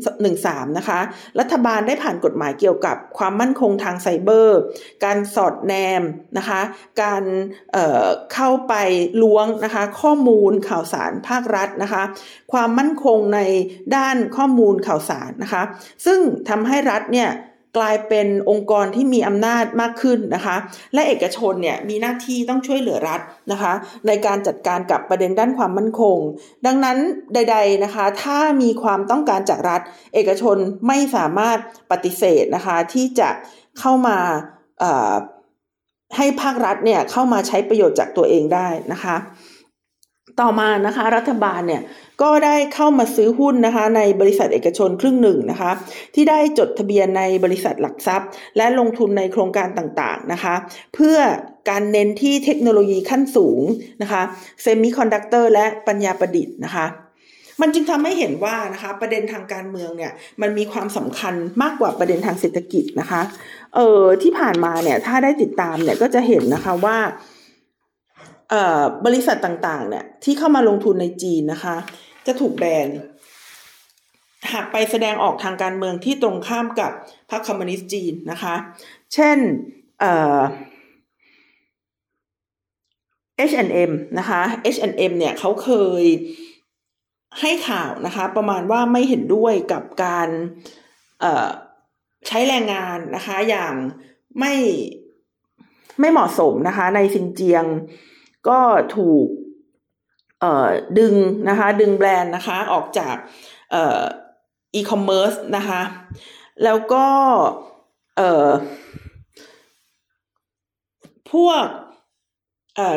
[0.10, 1.00] 2013 นะคะ
[1.40, 4.60] รัฐบาลได้ผ่านกฎหมายเกี่ยวกับความมั่นคงทางไซเบอร์
[5.06, 6.04] การสอดแนม
[6.38, 6.62] นะคะ
[7.02, 7.24] การ
[7.72, 8.74] เเข้าไป
[9.22, 12.04] ล้วงนะคะ ข้อมูลข่าวสารภาครัฐนะคะ
[12.54, 13.40] ความมั่นคงใน
[13.96, 15.64] ด้านข้อมูลข่าวสารนะคะ
[16.06, 16.20] ซึ่ง
[16.50, 17.30] ทำให้รัฐเนี่ย
[17.78, 20.56] กลายเป็นองค์กรที่มีอำนาจมากขึ้นนะคะ
[20.94, 23.74] และเอกชนเนี่ยมีหน้าที่ต้องช่วยเหลือรัฐนะคะ
[24.08, 26.18] ในการจัดการกับประเด็นด้านความมั่นคง
[26.66, 26.98] ดังนั้น
[27.34, 29.82] ใด ๆนะคะ ถ้ามีความต้องการจากรัฐ
[30.14, 31.58] เอกชนไม่สามารถ
[31.92, 33.30] ปฏิเสธนะคะ ที่จะ
[33.80, 34.18] เข้ามา
[36.18, 39.16] ให้ภาครัฐเนี่ยเข้ามาใช้ประโยชน์จากตัวเองได้นะคะ
[40.42, 41.82] ต่อมานะคะ รัฐบาลเนี่ย
[42.22, 45.72] ก็ได้เข้ามาซื้อหุ้นนะคะ ในบริษัทเอกชนครึ่งหนึ่งนะคะ
[46.16, 50.56] ที่ได้จดทะเบียนในบริษัทหลักทรัพย์ และลงทุนในโครงการต่างๆนะคะ
[50.96, 51.18] เพื่อ
[51.70, 53.62] การเน้นที่เทคโนโลยีขั้นสูง
[54.02, 54.22] นะคะ
[54.62, 56.88] เซมิคอนดักเตอร์และปัญญาประดิษฐ์นะคะ
[57.62, 63.22] มันจึงทำให้เห็นว่านะคะประเด็นทางการเมืองเนี่ยมันมีความสำคัญมากกว่าประเด็นทางเศรษฐกิจนะคะ
[63.76, 66.98] เออที่ผ่านมาเนี่ยถ้าได้ติดตามเนี่ยก็จะเห็นนะคะว่า
[69.06, 71.76] บริษัทต่างๆ เนี่ย ที่เข้ามาลงทุนในจีนนะคะ
[72.26, 72.90] จะถูกแบน
[74.54, 76.92] หากไปแสดงออกทางการเมืองที่ตรงข้ามกับ
[77.30, 78.56] พรรคคอมมิวนิสต์จีนนะคะ
[79.14, 79.38] เช่น
[83.50, 84.42] H&M นะคะ
[84.76, 85.70] H&M เนี่ยเขาเค
[86.02, 86.04] ย
[87.42, 90.30] ให้ข่าวนะคะ ประมาณว่าไม่เห็นด้วยกับการ
[92.28, 93.74] ใช้แรงงานนะคะ อย่าง
[94.40, 94.54] ไม่
[96.00, 97.66] ไม่เหมาะสมนะคะ ในซินเจียง
[98.50, 98.60] ก็
[98.98, 99.28] ถูก
[101.00, 101.14] ดึง
[101.50, 103.16] นะคะดึงแบรนด์นะคะออกจาก
[104.74, 105.82] อีคอมเมิร์ซนะคะ
[106.64, 107.08] แล้วก็
[111.32, 111.64] พวก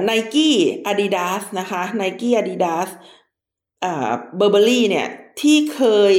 [0.05, 2.89] Nike Adidas นะคะ Nike Adidas
[4.37, 5.09] Burberry เนี่ย
[5.41, 5.83] ที่เค
[6.13, 6.15] ย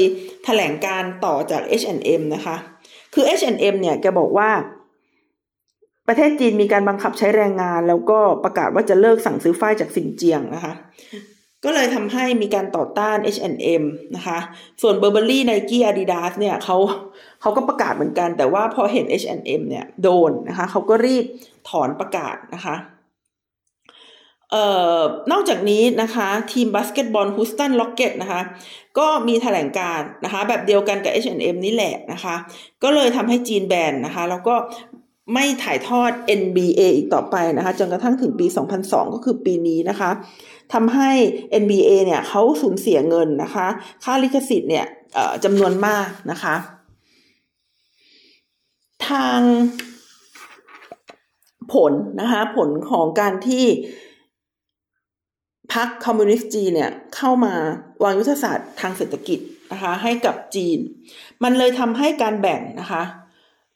[0.46, 2.56] แถลงการณ์ต่อจาก H&M นะคะ
[3.14, 4.50] คือ H&M เนี่ยแกบอกว่า
[6.14, 10.74] ประเทศจีนมีการบังคับใช้แรงงาน แล้วก็ประกาศว่าจะเลิกสั่งซื้อฝ้ายจากซินเจียงนะคะ
[11.66, 13.84] ก็เลยทำให้มีการต่อต้าน H&M
[14.16, 14.40] นะคะ
[14.82, 16.78] ส่วน Burberry Nike Adidas เนี่ยเขา
[17.42, 21.26] เขาก็ประกาศเหมือนกัน แต่ว่าพอเห็น H&M เนี่ยโดนนะคะเขาก็รีบ
[21.70, 22.76] ถอนประกาศนะคะ
[24.52, 24.66] เอ่
[24.98, 25.00] อ
[25.32, 28.42] นอกจากนี้นะคะ ทีมบาสเกตบอล Houston Rockets นะคะ
[29.00, 32.36] ก็มีแถลงการนะคะ แบบเดียวกันกับ H&M นี่แหละนะคะ
[32.84, 34.56] ก็เลยทำให้จีนแบนนะคะ แล้วก็
[35.34, 38.48] ไม่ถ่ายทอด NBA อีกต่อไปนะคะจนกระทั่งถึงปี
[38.82, 40.10] 2002 ก็คือปีนี้นะคะ
[40.74, 41.10] ทำให้
[41.62, 43.68] NBA เนี่ยเขาสูญเสียเงินนะคะ
[44.04, 44.86] ค่าลิขสิทธิ์เนี่ย
[45.44, 46.56] จำนวนมากนะคะ
[49.10, 49.42] ทาง
[51.74, 53.66] ผลนะคะ ผลของการที่
[55.74, 57.54] พรรคคอมมิวนิสต์จีนเนี่ยเข้ามา
[58.04, 59.40] วางยุทธศาสตร์ทางเศรษฐกิจ
[59.72, 60.78] นะคะให้กับจีน
[61.44, 63.04] มันเลยทำให้การแบ่งนะคะ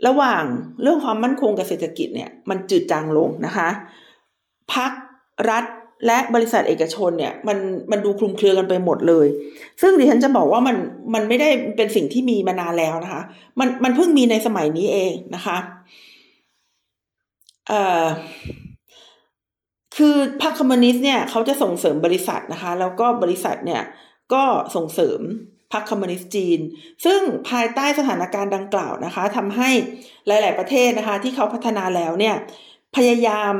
[0.07, 0.43] ระหว่าง
[0.81, 3.69] เรื่องความมั่นคงกับเศรษฐกิจเนี่ยมันจืดจางลงนะคะ
[4.73, 4.91] พัก
[5.49, 5.65] รัฐ
[6.07, 7.57] และบริษัทเอกชนเนี่ยมัน
[7.91, 9.27] มันดูคลุมเครือกันไปหมดเลย
[9.81, 10.75] ซึ่งดิฉันจะบอกว่ามัน
[11.13, 13.21] มันไม่ได้เป็นสิ่งที่มีมานานแล้วนะคะ
[13.59, 15.57] มันมันเพิ่งมีในสมัยนี้เองนะคะ
[17.67, 18.05] เอ่อ
[19.97, 23.81] คือพรรคคอมมิวนิสต์เนี่ยเขาจะส่งเสริมบริษัทนะคะ แล้วก็บริษัทเนี่ย
[24.33, 24.43] ก็
[24.75, 25.19] ส่งเสริม
[25.73, 26.59] พรรคคอมมิวนิสต์จีน
[27.05, 29.69] ซึ่งภายใต้สถานการณ์ดังกล่าวนะคะทำให้
[30.27, 32.35] หลาย ๆ ประเทศนะคะที่เขาพัฒนาแล้วเนี่ย
[32.95, 33.53] พยายาม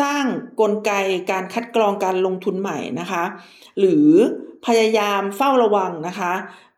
[0.00, 0.24] สร้าง
[0.60, 0.92] กลไก
[1.30, 3.24] การคัดกรองการลงทุนใหม่นะคะ
[3.78, 4.08] หรือ
[4.66, 6.32] พยายามเฝ้าระวังนะคะ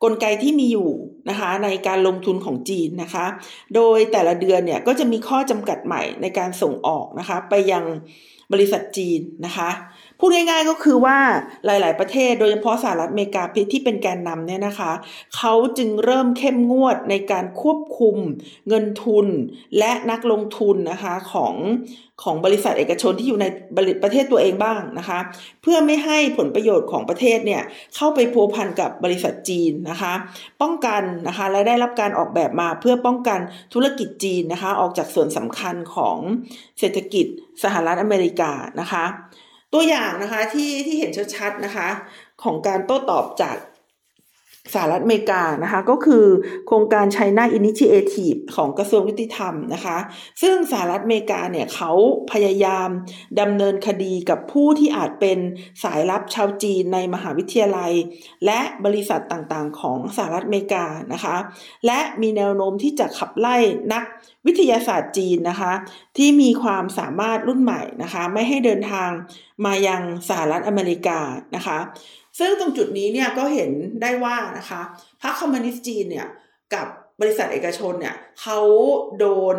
[0.04, 0.90] กลไกที่มีอยู่
[1.30, 3.26] นะคะในการลงทุนของจีนนะคะ
[3.74, 7.84] โดยแต่ละเดือนเนี่ยก็จะมีข้อจำกัดใหม่ในการส่งออกนะคะ ไปยัง
[8.52, 9.70] บริษัทจีนนะคะ
[10.26, 11.18] พูดง่ายๆก็คือว่า
[11.66, 14.92] หลาย ๆ ประเทศโดยเฉพาะสหรัฐอเมริกาที่เป็นแกนนำเนี่ยนะคะ
[15.36, 18.16] เขาจึงเริ่มเข้มงวดในการควบคุม
[18.68, 19.26] เงินทุน
[19.78, 21.54] และนักลงทุนนะคะของ
[22.22, 23.46] ของบริษัทเอกชนที่อยู่ใน
[24.02, 25.18] ประเทศตัวเองบ้างนะคะ
[25.62, 27.62] เพื่อไม่ให้ผลประโยชน์ของประเทศเนี่ย
[27.96, 30.12] เข้าไปพัวพันกับบริษัทจีนนะคะ
[30.62, 33.38] ป้องกันนะคะและได้รับการออกแบบมาเพื่อป้องกัน
[33.74, 36.18] ธุรกิจจีนนะคะ ออกจากส่วนสำคัญของ
[36.78, 37.26] เศรษฐกิจ
[37.64, 39.06] สหรัฐอเมริกานะคะ
[39.74, 41.88] ตัวอย่างนะคะที่ที่เห็นชัดๆนะคะ
[42.42, 43.56] ของการโต้ตอบจาก
[44.72, 46.26] สหรัฐอเมริกานะคะก็คือ
[46.66, 49.98] โครงการ China Initiative ของกระทรวงยุติธรรมนะคะ
[50.42, 51.92] ซึ่งสหรัฐอเมริกาเนี่ยเขา
[52.32, 52.88] พยายาม
[53.40, 55.38] ดำเนินคดีกับผู้ที่อาจเป็น
[55.82, 57.92] สายลับชาวจีนในมหาวิทยาลัย
[58.44, 61.36] และบริษัทต่างๆ ของสหรัฐอเมริกานะคะ
[61.86, 63.56] และมีแนวโน้มที่จะขับไล่
[63.92, 64.04] นัก
[64.46, 65.72] วิทยาศาสตร์จีนนะคะ
[66.18, 69.10] ที่มีความสามารถรุ่นใหม่นะคะ ไม่ให้เดินทาง
[69.64, 71.18] มายังสหรัฐอเมริกา
[71.56, 71.78] นะคะ
[72.38, 73.70] ซึ่งตรงจุดนี้เนี่ยก็เห็น
[74.02, 74.80] ได้ว่านะคะ
[75.22, 76.28] พรรคคอมมิวนิสต์จีนเนี่ย
[76.74, 76.86] กับ
[77.20, 78.58] บริษัทเอกชนเนี่ยเขา
[79.18, 79.56] โดน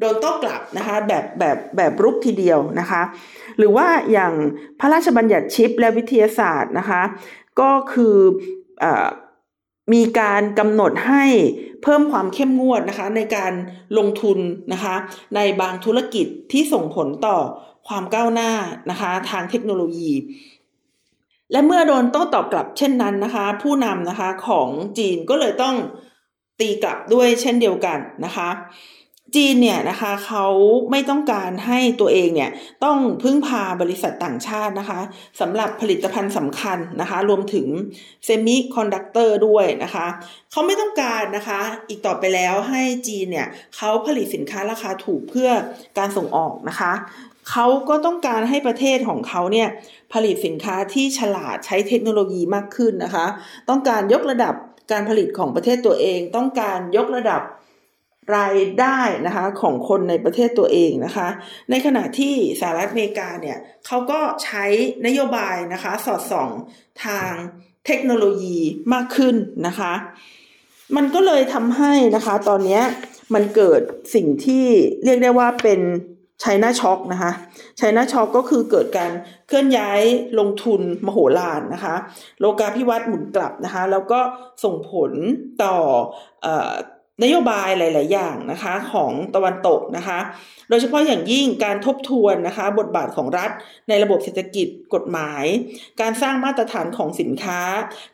[0.00, 3.02] โดนโต้กลับนะคะแบบแบบแบบรุกทีเดียวนะคะ
[3.58, 4.32] หรือว่าอย่าง
[4.80, 7.02] พระราชบัญญัติชิปและวิทยาศาสตร์นะคะ
[7.60, 8.16] ก็คือ
[8.82, 8.84] อ
[9.92, 11.24] มีการกำหนดให้
[11.82, 13.52] เพิ่มความเข้มงวดนะคะ ในการ
[13.98, 14.38] ลงทุน
[14.72, 14.94] นะคะ
[15.36, 17.38] ในบางธุรกิจที่ส่งผลต่อ
[17.88, 18.50] ความก้าวหน้า
[18.90, 20.10] นะคะ ทางเทคโนโลยี
[21.52, 25.76] และเมื่อโดนโต้ตอบกลับเช่นนั้นนะคะ ผู้นำนะคะของจีนก็เลยต้อง
[26.60, 28.48] ตีกลับด้วยเช่นเดียวกันนะคะ
[29.36, 30.46] จีนเนี่ยนะคะเขา
[30.90, 32.50] ไม่ต้องการให้ตัวเองเนี่ย
[32.84, 35.00] ต้องพึ่งพาบริษัทต่างชาตินะคะ
[35.40, 37.66] สำหรับผลิตภัณฑ์สำคัญนะคะ รวมถึง
[38.24, 40.06] เซมิคอนดักเตอร์ด้วยนะคะ
[40.50, 45.50] เขาไม่ต้องการนะคะ อีกต่อไปแล้วให้จีนเนี่ยเขาผลิตสินค้าราคาถูกเพื่อ
[45.98, 46.92] การส่งออกนะคะ
[47.50, 49.68] เขาก็ต้องการให้ประเทศของเขาเนี่ย
[50.12, 53.26] ผลิตสินค้าที่ฉลาดใช้เทคโนโลยีมากขึ้นนะคะ
[53.68, 54.54] ต้องการยกระดับ
[54.92, 57.42] การผลิตของประเทศตัวเอง ต้องการยกระดับ
[58.36, 61.28] รายได้นะคะของคนในประเทศตัวเองนะคะ
[61.70, 64.64] ในขณะที่สหรัฐอเมริกาเนี่ยเขาก็ใช้
[65.06, 66.50] นโยบายนะคะสอดส่อง
[67.04, 67.32] ทาง
[67.86, 68.58] เทคโนโลยี
[68.92, 69.92] มากขึ้นนะคะ
[70.96, 72.80] มันก็เลยทำให้นะคะตอนนี้
[73.34, 73.80] มันเกิด
[74.14, 74.66] สิ่งที่
[75.04, 75.80] เรียกได้ว่าเป็น
[76.42, 77.32] ชัยนาช็อกนะคะ
[77.80, 79.12] ชัยนาช็อกก็คือเกิดการ
[79.48, 80.02] เคลื่อนย้าย
[80.38, 81.94] ลงทุนมโหฬารนะคะ
[82.40, 84.20] โลกาภิวัตน์หมุนกลับนะคะ แล้วก็
[84.64, 85.12] ส่งผล
[85.62, 85.76] ต่อ
[87.24, 90.18] นโยบายหลาย ๆ อย่างนะคะของตะวันตกนะคะ
[90.68, 93.50] โดยเฉพาะอย่างยิ่งการทบทวนนะคะบทบาทของรัฐ
[93.88, 95.44] ในระบบเศรษฐกิจกฎหมาย
[96.00, 97.60] การสร้างมาตรฐานของสินค้า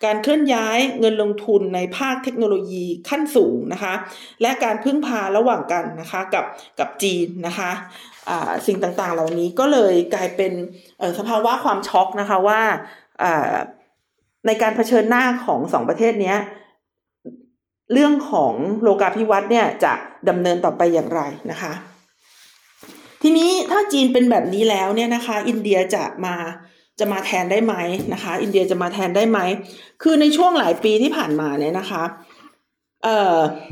[0.04, 3.94] การเคลื่อนย้ายเงินลงทุนในภาคเทคโนโลยีขั้นสูงนะคะ
[4.42, 6.44] และการพึ่งพาระหว่างกันนะคะกับ
[6.78, 7.70] กับจีนนะคะ
[8.66, 10.52] สิ่งต่างๆ เหล่านี้ก็เลยกลายเป็น
[11.18, 12.60] สภาวะความช็อกนะคะว่า
[14.46, 16.34] ในการเผชิญหน้าของสองประเทศนี้
[17.92, 19.92] เรื่องของโลกาภิวัตน์เนี่ยจะ
[20.28, 21.72] ดำเนินต่อไปอย่างไรนะคะ
[23.22, 26.34] ทีนี้ถ้าจีนเป็นแบบนี้แล้วเนี่ยนะคะ อินเดียจะมา
[26.98, 27.74] จะมาแทนได้ไหม
[28.12, 29.38] นะคะ อินเดียจะมาแทนได้ไหม
[30.02, 32.02] คือในช่วงหลายปีที่ผ่านมาเนี่ยนะคะ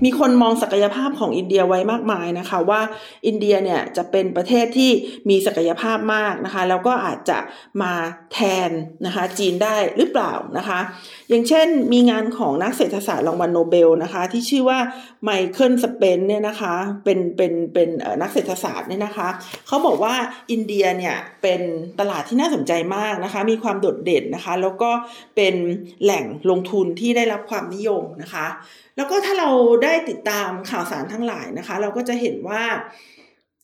[0.04, 2.80] มีคนมองศักยภาพของอินเดียไว้มากมายนะคะว่า
[3.26, 4.90] อินเดียเนี่ยจะเป็นประเทศที่
[5.28, 7.38] มีศักยภาพมากนะคะ แล้วก็อาจจะ
[7.82, 7.92] มา
[8.32, 8.70] แทน
[9.06, 10.80] นะคะจีนได้หรือเปล่านะคะ
[11.28, 14.78] อย่างเช่นมีงานของนักเศรษฐศาสตร์รางวัลโนเบลนะคะ ที่ชื่อว่า
[15.24, 17.88] ไมเคิลสเปนซ์เนี่ยนะคะเป็นเป็นเป็น
[18.22, 19.28] นักเศรษฐศาสตร์เนี่ยนะคะ
[19.66, 20.14] เขาบอกว่า
[20.50, 21.60] อินเดียเนี่ยเป็น
[22.00, 24.90] ตลาดที่น่าสนใจมากนะคะ มีความโดดเด่นนะคะ แล้วก็
[25.36, 25.54] เป็น
[26.02, 28.46] แหล่งลงทุนที่ได้รับความนิยมนะคะ
[28.96, 29.50] แล้วก็ถ้าเรา
[29.84, 32.62] ได้ติดตามข่าวสารทั้งหลายนะคะ เราก็จะเห็นว่า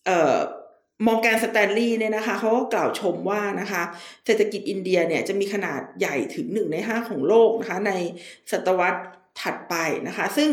[0.06, 0.36] เอ่อ
[1.06, 3.82] มองแกนสแตนลีย์เนี่ยนะคะเขาก็กล่าวชมว่านะคะ
[4.26, 7.92] เศรษฐกิจอินเดียเนี่ยจะมีขนาดใหญ่ถึงหนึ่งในห้าของโลกนะคะใน
[8.52, 9.00] ศตวรรษ
[9.40, 9.74] ถัดไป
[10.08, 10.48] นะคะ ซึ่ง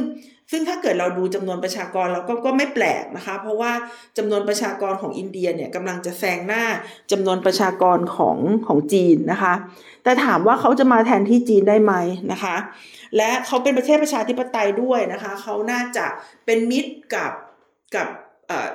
[0.51, 3.71] ซึ่งถ้าเกิดเราดูจำนวนประชากรเราก็ก็ไม่แปลกนะคะ เพราะว่า
[4.17, 6.63] จำนวนประชากรของอินเดียเนี่ยกำลังจะแซงหน้า
[7.11, 9.53] จำนวนประชากรของของจีนนะคะ
[10.03, 11.93] แต่ถามว่าเขาจะมาแทนที่จีนได้ไหม
[12.31, 12.55] นะคะ
[13.17, 16.05] และเขาเป็นประเทศประชาธิปไตยด้วยนะคะเขาน่าจะ
[16.45, 17.31] เป็นมิตรกับ
[17.95, 18.07] กับ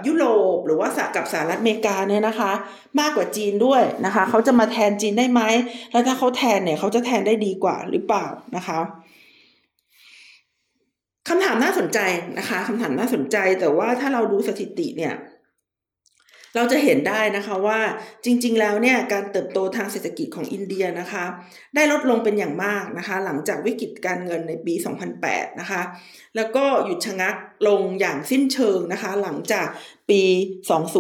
[0.07, 2.53] ยุโรปหรือว่ากับสหรัฐอเมริกาเนี่ยนะคะ
[3.01, 5.43] มากกว่าจีนด้วยนะคะ เขาจะมาแทนจีนได้ไหม
[5.93, 8.79] แล้วถ้าเขาแทนเนี่ยเขาจะแทนได้ดีกว่าหรือเปล่านะคะ
[11.29, 11.99] คำถามน่าสนใจ
[12.39, 15.15] นะคะคำถามน่าสนใจแต่ว่าถ้าเราดูสถิติเนี่ย
[16.57, 17.81] เราจะเห็นได้นะคะว่า
[18.25, 21.25] จริงๆ แล้วเนี่ยการเติบโตทางเศรษฐกิจของอินเดียนะคะ
[21.75, 24.75] ได้ลดลงเป็นอย่างมากนะคะ หลังจากวิกฤตการเงินในปี
[25.17, 25.83] 2008 นะคะ
[26.37, 27.35] แล้วก็หยุดชะงัก
[27.69, 29.67] ลงอย่างสิ้นเชิงนะคะ หลังจาก
[30.11, 30.23] ปี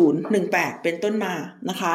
[0.02, 1.34] 2018 เป็นต้นมา
[1.70, 1.94] นะคะ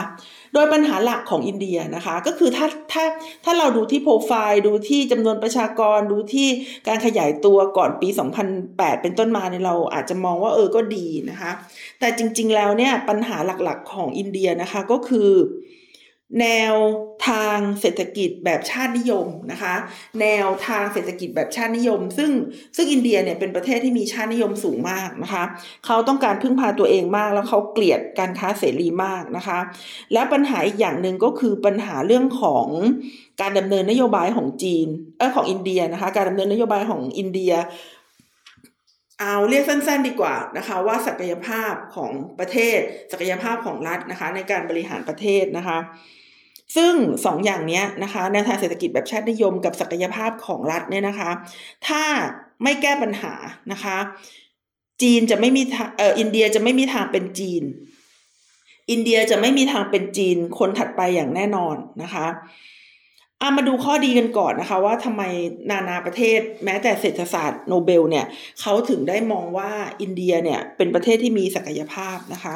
[0.53, 3.03] โดยปัญหาหลักของอินเดียนะคะ ก็คือถ้าถ้า
[3.43, 6.47] ถ้าเราดูที่โปรไฟล์ดูที่จำนวนประชากรดูที่
[6.87, 8.09] การขยายตัวก่อนปี
[8.55, 11.51] 2008 เป็นต้นมาเนี่ยเราอาจจะมองว่าเออก็ดีนะคะ
[11.99, 15.29] แต่จริงๆแล้วเนี่ยปัญหาหลักๆของอินเดียนะคะก็คือ
[16.41, 16.75] แนว
[17.27, 19.75] ทางเศรษฐกิจแบบชาตินิยมนะคะ
[20.21, 22.31] แนวทางเศรษฐกิจแบบชาตินิยม ซึ่ง
[22.75, 25.43] ซึ่งอินเดียเนี่ยเป็นประเทศที่มีชาตินิยมสูงมากนะคะ
[25.85, 29.59] เขาต้องการพึ่งพาตัวเองมากแล้วเขาเกลียดการค้าเสรีมากนะคะ
[30.13, 32.67] และปัญหาอีกอย่างหนึ่งก็คือปัญหาเรื่องของ
[33.41, 34.87] การดำเนินนโยบายของจีน
[35.17, 37.53] เออของอินเดียนะคะ การดำเนินนโยบายของอินเดีย
[39.19, 42.77] เอาเรียกสั้นๆดีกว่านะคะว่าศักยภาพของประเทศ
[43.11, 45.77] ศักยภาพของรัฐนะคะ ในการบริหารประเทศนะคะ
[46.75, 46.93] ซึ่ง
[47.25, 51.29] สองอย่างนี้นะคะแนวทางเศรษฐกิจแบบชาตินิยมกับศักยภาพของรัฐเนี่ยนะคะ
[51.87, 52.03] ถ้า
[52.63, 53.33] ไม่แก้ปัญหา
[53.71, 53.97] นะคะ
[55.01, 55.63] จีนจะไม่มี
[55.97, 57.63] เอออินเดียจะไม่มีทางเป็นจีน
[58.91, 62.27] อินเดียจะไม่มีทางเป็นจีนคนถัดไปอย่างแน่นอนนะคะ
[63.41, 65.23] อามาดูข้อดีกันก่อนนะคะว่าทำไม
[65.69, 68.25] นานาประเทศแม้แต่เศรษฐศาสตร์โนเบลเนี่ย
[68.61, 72.55] เขาถึงได้มองว่าอินเดียเนี่ยเป็นประเทศที่มีศักยภาพนะคะ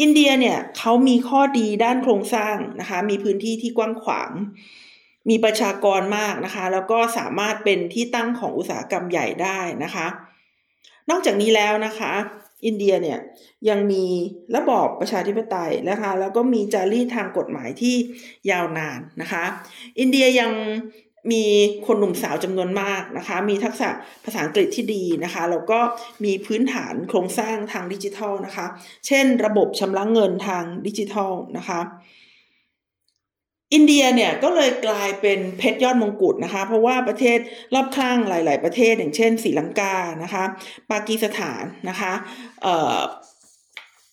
[0.00, 4.30] อินเดียเนี่ยเขามีข้อดีด้านโครงสร้างนะคะ มีพื้นที่ที่กว้างขวาง
[5.28, 10.06] มีประชากรมากนะคะ แล้วก็สามารถเป็นที่ตั้งของอุตสาหกรรมใหญ่ได้นะคะ
[11.10, 12.12] นอกจากนี้แล้วนะคะ
[12.66, 13.18] อินเดียเนี่ย
[13.68, 14.04] ยังมี
[14.56, 17.96] ระบอบประชาธิปไตยนะคะ แล้วก็มีจารีตทางกฎหมายที่
[18.50, 19.44] ยาวนานนะคะ
[20.00, 20.50] อินเดียยัง
[21.32, 21.44] มี
[21.86, 23.88] คนหนุ่มสาวจำนวนมากนะคะ มีทักษะ
[24.24, 25.80] ภาษาอังกฤษที่ดีนะคะ แล้วก็
[26.24, 28.66] มีพื้นฐานโครงสร้างทางดิจิทัลนะคะ
[29.06, 31.80] เช่น ระบบชำระเงินทางดิจิทัลนะคะ
[33.74, 37.38] อินเดียเนี่ยก็เลยกลายเป็นเพชรยอดมงกุฎนะคะ เพราะว่าประเทศ
[37.74, 40.44] รอบข้างหลาย ๆ ประเทศอย่างเช่นศรีลังกานะคะ
[40.90, 42.12] ปากีสถานนะคะ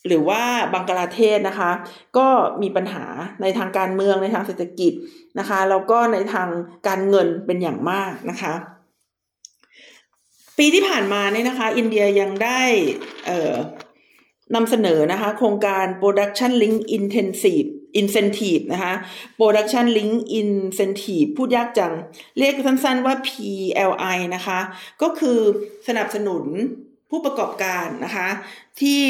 [0.08, 1.72] หรือว่าบังกลาเทศนะคะ
[2.18, 2.28] ก็
[2.62, 3.06] มีปัญหา
[3.42, 4.94] ในทางการเมืองในทางเศรษฐกิจ
[5.40, 6.50] นะคะแล้วก็ในทาง
[6.88, 8.54] การเงินเป็นอย่างมากนะคะ
[10.58, 12.62] ปีที่ผ่านมาเนี่ยนะคะ อินเดียยังได้
[14.56, 17.68] นำเสนอนะคะ โครงการ production link intensive
[18.00, 18.94] incentive นะคะ
[19.40, 21.94] production link incentive พูดยากจัง
[22.38, 24.60] เรียกสั้นๆว่า PLI นะคะ
[25.02, 25.40] ก็คือ
[25.88, 26.46] สนับสนุน
[27.10, 28.28] ผู้ประกอบการนะคะ
[28.82, 29.02] ที่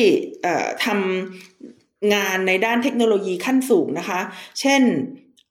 [0.85, 4.19] ทำงานในด้านเทคโนโลยีขั้นสูงนะคะ
[4.59, 4.81] เช่น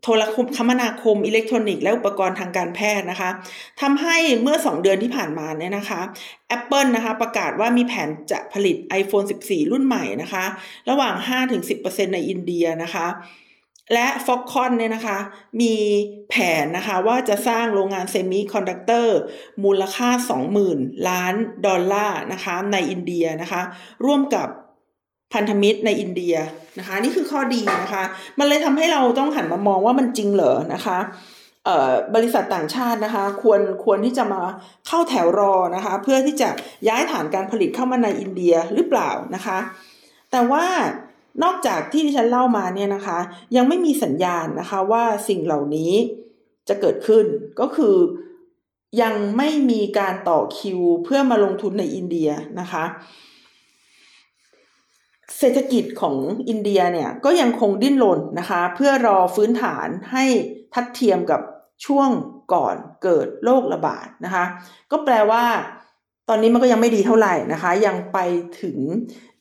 [0.03, 0.23] โทร
[0.57, 3.31] คมนาคมอิเล็กทรอนิกส์และอุปกรณ์ทางการแพทย์นะคะ
[3.81, 6.01] ทำให้เมื่อ 2 เดือนที่ผ่านมาเนี่ยนะคะ
[6.57, 10.45] Apple นะคะประกาศว่ามีแผนจะผลิต iPhone 14 รุ่นใหม่นะคะ
[10.91, 11.15] ระหว่าง
[11.65, 13.09] 5-10%ในอินเดียนะคะ
[13.93, 15.19] และ Foxconn เนี่ยนะคะ
[15.61, 15.75] มี
[16.31, 19.19] แผนนะคะว่าจะสร้างโรงงานเซมิคอนดักเตอร์
[19.65, 20.09] มูลค่า
[20.59, 21.35] 20,000 ล้าน
[21.67, 23.63] ดอลลาร์นะคะในอินเดียนะคะ
[24.05, 24.49] ร่วมกับ
[25.33, 26.35] พันธมิตรในอินเดีย
[26.79, 28.05] นะคะ นี่คือข้อดีนะคะ
[28.39, 30.99] มันเลยทำให้เราต้องหันมามองว่ามันจริงเหรอนะคะ
[32.15, 34.43] บริษัทต่างชาตินะคะควรควรที่จะมา
[34.87, 36.49] เข้าแถวรอนะคะ เพื่อที่จะ
[36.89, 39.59] ย้ายฐานการผลิตเข้ามาในอินเดียหรือเปล่านะคะ
[40.31, 40.65] แต่ว่า
[41.43, 43.19] นอกจากที่ที่ฉันเล่ามาเนี่ยนะคะ
[43.57, 45.93] ยังไม่มีสัญญาณนะคะว่าสิ่งเหล่านี้
[46.69, 47.25] จะเกิดขึ้น
[47.61, 47.97] ก็คือ
[49.03, 52.85] ยังไม่มีการต่อคิวเพื่อมาลงทุนในอินเดียนะคะ
[55.43, 56.17] เศรษฐกิจของ
[56.49, 60.25] อินเดียเนี่ยก็ยังคงดิ้นรนนะคะ เพื่อรอฟื้นฐานให้
[60.75, 61.41] ทัดเทียมกับ
[61.87, 62.11] ช่วง
[62.55, 64.45] ก่อนเกิดโรคระบาดนะคะ
[64.91, 65.45] ก็แปลว่า
[66.29, 68.19] ตอนนี้มันก็ยังไม่ดีเท่าไหร่นะคะ ยังไป
[68.63, 68.79] ถึง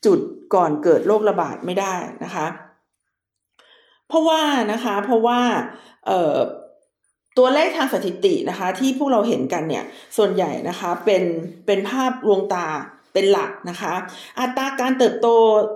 [0.06, 0.20] จุด
[0.56, 2.48] ก่อนเกิดโรคระบาดไม่ได้นะคะ
[4.08, 5.40] เพราะว่านะคะเพราะว่า
[7.38, 9.84] ตัวเลขทางสถิตินะคะ ที่พวกเราเห็นกันเนี่ย
[10.18, 11.24] ส่วนใหญ่นะคะเป็น
[11.66, 12.68] เป็นภาพลวงตา
[13.14, 13.94] เป็นหลักนะคะ
[14.40, 15.28] อัตราการเติบโต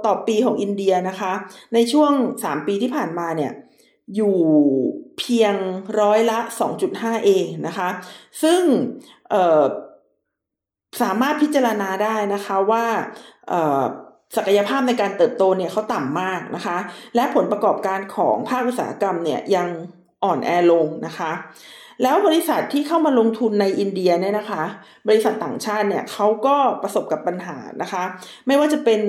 [0.06, 1.34] ต่อปีของอินเดียนะคะ
[1.74, 3.52] ในช่วง 3 ปีที่ผ่านมาเนี่ย
[4.16, 4.38] อยู่
[5.18, 5.56] เพียง
[6.00, 6.40] ร้อยละ
[6.82, 7.90] 2.5 เองนะคะ
[8.44, 8.62] ซึ่ง
[11.02, 12.86] สามารถพิจารณาได้นะคะว่า
[14.36, 16.78] ศักยภาพในการเติบโตเนี่ยเขาต่ำมากนะคะ
[17.16, 19.68] และผลประกอบการของภาคอุตสาหกรรมเนี่ยยัง
[20.24, 21.32] อ่อนแอลงนะคะ
[22.04, 24.64] แล้วบริษัทที่เข้ามาลงทุนในอินเดียเนี่ยนะคะ
[25.08, 28.04] บริษัทต่างชาติเนี่ยเขาก็ประสบกับปัญหานะคะ
[28.48, 29.02] ไม่ว่าจะเป็น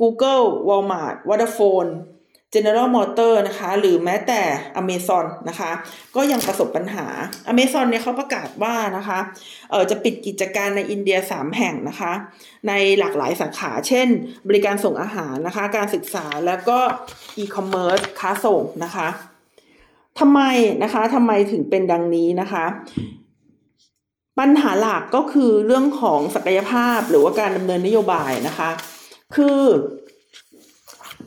[0.00, 1.92] Google Walmart Vodafone
[2.54, 4.40] General Motor นะคะ หรือแม้แต่
[4.80, 5.70] Amazon นะคะ
[6.16, 7.06] ก็ยังประสบปัญหา
[7.52, 9.18] Amazon เนี่ยเขาประกาศว่านะคะ
[9.70, 12.12] เออจะปิดกิจการในอินเดีย 3 แห่งนะคะ
[12.68, 14.08] ในหลากหลายสาขา เช่น
[14.48, 16.78] บริการส่งอาหารนะคะ การศึกษาแล้วก็
[17.42, 19.08] e-commerce ค้าส่งนะคะ
[20.18, 20.40] ทำไม
[20.82, 22.64] นะคะทำไมถึงเป็นดังนี้นะคะ
[24.38, 28.70] ปัญหาหลักก็คือเรื่องของศักยภาพหรือว่าการดำเนินนโยบายนะคะ
[29.36, 29.60] คือ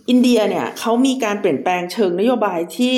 [0.09, 2.97] อินเดียเนี่ยเขามีการเปลี่ยนแปลงเชิงนโยบายที่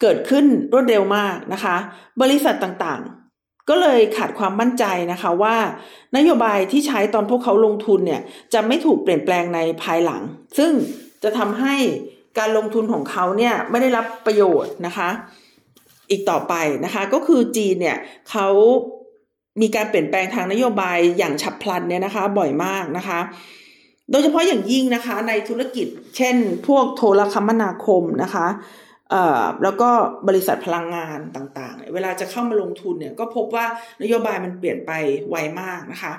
[0.00, 1.76] เกิดขึ้นรวดเร็วมากนะคะ
[2.22, 5.56] บริษัทต่างๆ ก็เลยขาดความมั่นใจนะคะว่า
[6.16, 10.22] นโยบายที่ใช้ตอนพวกเขาลงทุนเนี่ยจะไม่ถูกเปลี่ยนแปลงในภายหลัง
[10.58, 10.70] ซึ่ง
[11.22, 11.74] จะทำให้
[12.38, 15.08] การลงทุนของเขาเนี่ยไม่ได้รับประโยชน์นะคะ
[16.10, 17.98] อีกต่อไปนะคะ ก็คือจีนเนี่ย
[18.30, 18.48] เขา
[19.60, 23.20] มีการเปลี่ยนแปลงทางนโยบายอย่างฉับพลันเนี่ยนะคะ บ่อยมากนะคะ
[24.10, 28.46] โดยเฉพาะอย่างยิ่งนะคะ ในธุรกิจเช่น พวกโทรคมนาคมนะคะ
[29.62, 29.90] แล้วก็
[30.28, 33.66] บริษัทพลังงานต่างๆ เวลาจะเข้ามาลงทุนเนี่ยก็พบว่า
[34.02, 34.92] นโยบายมันเปลี่ยนไป
[35.28, 36.12] ไวมากนะคะ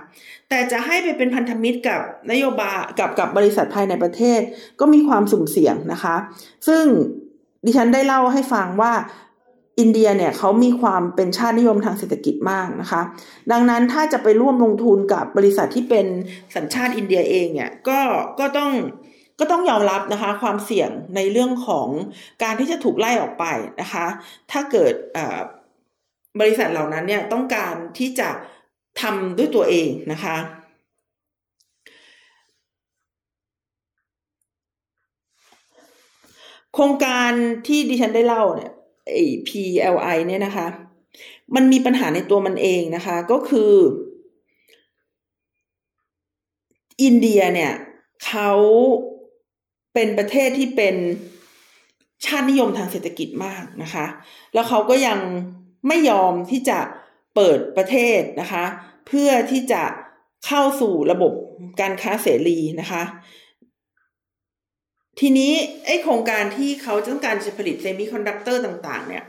[0.49, 1.99] แต่จะให้ไปเป็นพันธมิตรกับ
[2.31, 4.39] นโยบายกับกับบริษัทภายในประเทศ
[4.79, 6.15] ก็มีความสุ่มเสี่ยงนะคะ
[6.67, 6.83] ซึ่ง
[7.65, 8.93] ดิฉันได้เล่าให้ฟังว่า
[9.79, 13.01] อินเดียเนี่ยเขามีความเป็นชาตินิยมทางเศรษฐกิจมากนะคะ
[13.51, 16.05] ดังนั้นถ้าจะไปร่วมลงทุนกับบริษัทที่เป็น
[16.55, 17.99] สัญชาติอินเดียเองเนี่ยก็
[18.39, 18.71] ก็ต้อง
[19.39, 21.87] ก็ต้องยอมรับนะคะความเสี่ยงในเรื่องของ
[22.43, 23.45] การที่จะถูกไล่ออกไป
[23.81, 24.05] นะคะ
[24.51, 24.93] ถ้าเกิด
[26.39, 28.29] บริษัทเหล่านั้นเนี่ยต้องการที่จะ
[29.01, 30.37] ทำด้วยตัวเองนะคะ
[36.73, 37.31] โครงการ
[37.67, 38.71] ที่ดิฉันได้เล่าเนี่ย
[39.11, 39.17] ไอ
[39.47, 40.67] PLI เนี่ยนะคะ
[41.55, 43.73] มันมีปัญหาในตัวมันเองนะคะ ก็คือ
[47.03, 47.73] อินเดียเนี่ย
[48.25, 48.51] เขา
[49.95, 50.95] เป็นประเทศที่เป็น
[52.25, 54.05] ชาตินิยมทางเศรษฐกิจมากนะคะ
[54.53, 55.19] แล้วเขาก็ยัง
[55.87, 56.79] ไม่ยอมที่จะ
[57.35, 58.65] เปิดประเทศนะคะ
[59.07, 59.83] เพื่อที่จะ
[60.45, 61.33] เข้าสู่ระบบ
[61.81, 63.03] การค้าเสรีนะคะ
[65.19, 65.51] ทีนี้
[65.85, 69.23] ไอ้โครงการที่เขาต้องการจะผลิตเซมิคอนดักเตอร์ต่าง ๆ เนี่ย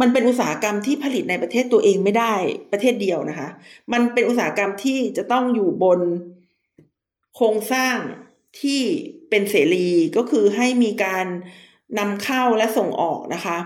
[0.00, 2.34] มันเป็นอุตสาหกรรมที่ผลิตในประเทศตัวเองไม่ได้
[2.72, 3.48] ประเทศเดียวนะคะ
[3.92, 6.00] มันเป็นอุตสาหกรรมที่จะต้องอยู่บน
[7.34, 7.96] โครงสร้าง
[8.60, 8.82] ที่
[9.30, 11.26] เป็นเสรีก็คือให้มีการ
[11.98, 13.58] นำเข้าและส่งออกนะคะ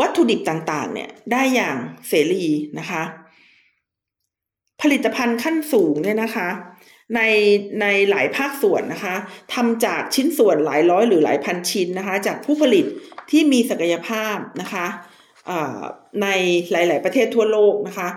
[0.00, 1.76] วัตถุดิบต่างๆ เนี่ยได้อย่าง
[2.08, 2.44] เสรี
[2.78, 3.02] นะคะ
[4.82, 6.48] ผลิตภัณฑ์ขั้นสูงเนี่ยนะคะ
[7.16, 7.20] ใน
[7.80, 9.14] ในหลายภาคส่วนนะคะ
[9.54, 12.84] ทำจากชิ้นส่วนหลายร้อยหรือหลายพันชิ้นนะคะ จากผู้ผลิต
[13.30, 14.86] ที่มีศักยภาพนะคะ
[16.22, 16.28] ใน
[16.70, 18.08] หลาย ๆ ประเทศทั่วโลกนะคะ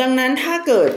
[0.00, 0.90] ดังนั้นถ้าเกิด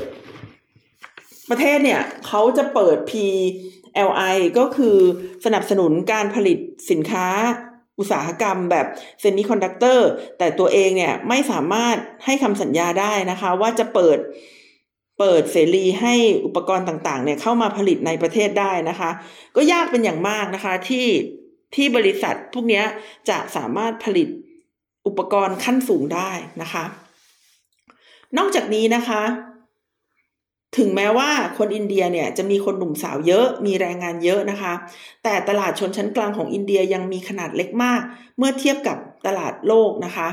[1.49, 4.97] ประเทศเนี่ยเขาจะเปิด PLI ก็คือ
[5.45, 6.57] สนับสนุนการผลิต
[6.91, 7.27] สินค้า
[7.99, 8.85] อุตสาหกรรมแบบ
[9.19, 14.17] เซมิคอนดักเตอร์แต่ตัวเองเนี่ยไม่สามารถให้คำสัญญาได้นะคะ ว่าจะเปิด
[15.19, 19.09] เปิดเสรีให้อุปกรณ์ต่างๆเนี่ยเข้ามาผลิตในประเทศได้นะคะ
[19.55, 21.07] ก็ยากเป็นอย่างมากนะคะที่
[21.75, 22.83] ที่บริษัทพวกนี้
[23.29, 24.27] จะสามารถผลิต
[25.07, 26.31] อุปกรณ์ขั้นสูงได้
[26.61, 26.85] นะคะ
[28.37, 29.21] นอกจากนี้นะคะ
[30.77, 34.73] ถึงแม้ว่าคนอินเดียเนี่ยจะมีคนหนุ่มสาวเยอะ มีแรงงานเยอะนะคะ
[35.23, 38.01] แต่ตลาดชนชั้นกลางของอินเดียยังมีขนาดเล็กมาก
[38.37, 40.27] เมื่อเทียบกับตลาดโลกนะคะ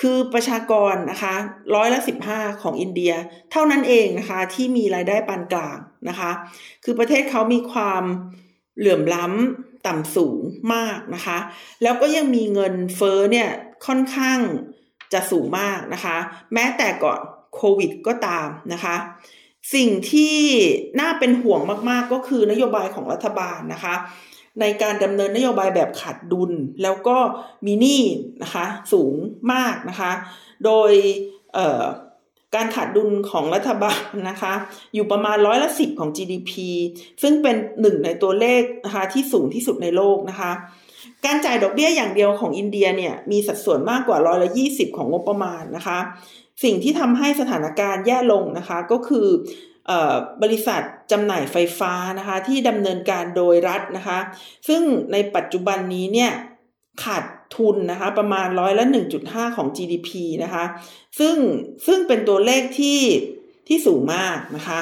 [0.00, 1.34] คือประชากรนะคะ
[1.74, 3.12] ร้อยละสิบห้าของอินเดีย
[3.52, 6.30] เท่านั้นเองนะคะที่มีรายได้ปานกลางนะคะ
[6.84, 8.02] คือประเทศเขามีความ
[8.78, 10.40] เหลื่อมล้ำต่ำสูง
[10.74, 11.38] มากนะคะ
[11.82, 13.48] แล้วก็ยังมีเงินเฟ้อเนี่ย
[13.86, 14.38] ค่อนข้าง
[15.12, 16.16] จะสูงมากนะคะ
[16.54, 17.20] แม้แต่ก่อน
[17.54, 18.96] โควิดก็ตามนะคะ
[19.74, 20.36] สิ่งที่
[21.00, 23.94] น่าเป็นห่วงมากๆก็คือนโยบายของรัฐบาลนะคะ
[24.60, 26.52] ในการดำเนินนโยบายแบบขาดดุล
[26.82, 27.16] แล้วก็
[27.66, 28.02] มีหนี้
[28.42, 29.14] นะคะสูง
[29.52, 30.12] มากนะคะ
[30.64, 30.92] โดย
[32.54, 34.52] การขาดดุลของรัฐบาลนะคะ
[34.94, 36.52] อยู่ประมาณร้อยละสิบของ GDP
[37.22, 40.52] ซึ่งเป็นหนึ่งในตัวเลขนะคะที่สูงที่สุดในโลกนะคะ
[41.24, 45.98] การจ่ายดอกเบี้ยอย่างเดียวของอินเดียเนี่ยมีสัดส่วนมากกว่าร้อยละยี่สิบของงบประมาณนะคะ
[46.62, 49.28] สิ่งที่ทำให้สถานการณ์แย่ลงนะคะก็คือ
[50.42, 50.80] บริษัท
[51.12, 54.18] จำหน่ายไฟฟ้านะคะที่ดำเนินการโดยรัฐนะคะ
[54.68, 54.82] ซึ่ง
[55.12, 56.32] ในปัจจุบันนี้เนี่ย
[57.04, 57.24] ขาด
[57.56, 58.84] ทุนนะคะประมาณร้อยละ
[59.20, 60.10] 1.5 ของ GDP
[60.44, 60.64] นะคะ
[61.18, 61.36] ซึ่ง
[61.86, 63.00] ซึ่งเป็นตัวเลขที่
[63.68, 64.80] ที่สูงมากนะคะ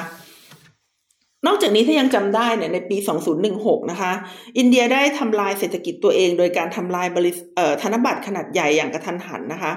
[1.47, 2.97] นอกจากนี้ถ้ายังจำได้เนี่ยในปี
[3.43, 4.11] 2016 นะคะ
[4.57, 7.47] อินเดียได้ทำลายเศรษฐกิจตัวเอง โดยการทำลายบริษัท
[7.81, 9.73] ธนบัตรขนาดใหญ่อย่างกระทันหันนะคะ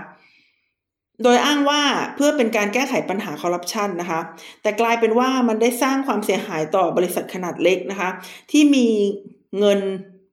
[1.23, 1.83] โดยอ้างว่า
[2.15, 4.21] เพื่อเป็นการแก้ไขปัญหาคอร์รัปชันนะคะ
[4.63, 8.11] แต่กลายเป็นว่ามันได้สร้างความเสียหายต่อบริษัทขนาดเล็กนะคะ
[8.51, 8.87] ที่มี
[9.59, 9.81] เงิน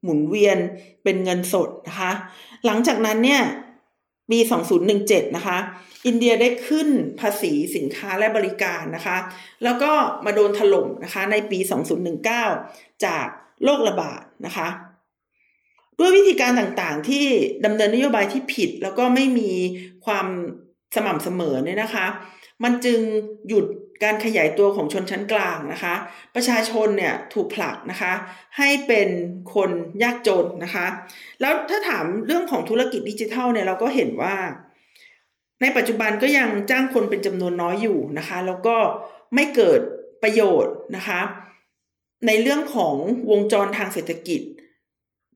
[0.04, 0.58] หมุนเวียน
[1.04, 2.12] เป็นเงินสดนะคะ
[2.66, 3.42] หลังจากนั้นเนี่ย
[4.32, 4.40] ปี
[4.88, 5.58] 2017 นะคะ
[6.06, 6.88] อินเดียได้ขึ้น
[7.20, 9.18] ภาษีสินค้าและบริการนะคะ
[9.64, 9.92] แล้วก็
[10.26, 11.60] มาโดนถล่มนะคะในปี
[12.32, 13.26] 2019 จาก
[13.64, 14.68] โรคระบาดนะคะ
[16.00, 17.26] ด้วยวิธีการต่างๆที่
[17.66, 19.52] ดำเนินนโยบายที่ผิด แล้วก็ไม่มี
[20.06, 20.28] ความ
[20.96, 22.06] สม่ำเสมอเนี่ยนะคะ
[22.64, 23.00] มันจึง
[23.48, 23.66] หยุด
[24.04, 25.96] การขยายตัวของชนชั้นกลางนะคะ
[26.36, 28.14] ประชาชนเนี่ยถูกผลักนะคะ
[28.58, 29.10] ให้เป็น
[29.56, 29.72] คน
[30.04, 30.86] ยากจนนะคะ
[31.42, 34.36] แล้วถ้าถามเรื่องของธุรกิจดิจิทัลเนี่ยเราก็เห็นว่า
[35.62, 38.78] ในปัจจุบันก็ยังจ้างคนเป็นจำนวนน้อยอยู่นะคะ แล้วก็
[39.36, 39.80] ไม่เกิด
[40.24, 41.22] ประโยชน์นะคะ
[42.28, 42.96] ในเรื่องของ
[43.32, 44.42] วงจรทางเศรษฐกิจ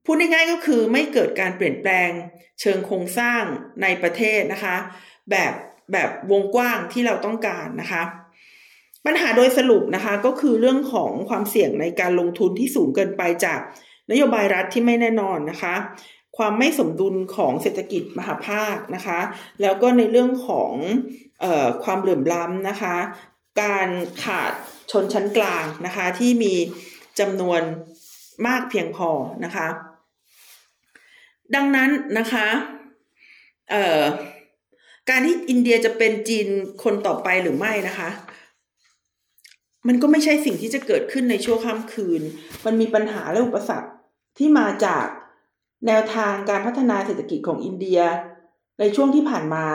[0.04, 2.10] พูดง่ายๆก็คือไม่เกิดการเปลี่ยนแปลง
[2.60, 3.42] เชิงโครงสร้าง
[3.82, 4.76] ในประเทศนะคะ
[5.30, 5.52] แบบ
[5.92, 8.02] แบบวงกว้างที่เราต้องการนะคะ
[9.06, 13.60] ปัญหาโดยสรุปนะคะก็คือเรื่องของความเสี่ยงในการลงทุนที่สูงเกินไปจาก
[14.10, 15.74] นโยบายรัฐที่ไม่แน่นอนนะคะ
[16.36, 19.20] ความไม่สมดุลของเศรษฐกิจมหาภาคนะคะ
[19.62, 20.72] แล้วก็ในเรื่องของ
[21.44, 22.96] ออความเหลื่อมล้ำนะคะ
[23.62, 23.88] การ
[24.24, 24.52] ขาด
[24.90, 26.54] ชนชั้นกลางนะคะที่มี
[27.20, 27.62] จำนวน
[28.46, 29.10] มากเพียงพอ
[29.44, 29.66] นะคะ
[31.54, 32.46] ดังนั้นนะคะ
[35.08, 36.46] การที่อินเดียจะเป็นจีน
[36.82, 38.08] คนต่อไปหรือไม่นะคะ
[39.88, 42.22] มันก็ไม่ใช่สิ่งที่จะเกิดขึ้นในชั่วข้ามคืน
[42.64, 43.90] มันมีปัญหาและอุปสรรค
[44.38, 45.06] ที่มาจาก
[45.86, 48.00] แนวทางการพัฒนาเศรษฐกิจของอินเดีย
[48.80, 49.66] ในช่วงที่ผ่านมา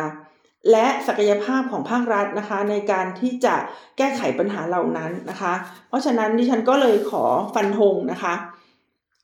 [0.71, 3.55] และศักยภาพของภาครัฐนะคะ ในการที่จะ
[3.97, 5.53] แก้ไขปัญหาเหล่านั้นนะคะ
[5.87, 7.23] เพราะฉะนั้นดิฉันก็เลยขอ
[7.55, 8.33] ฟันธงนะคะ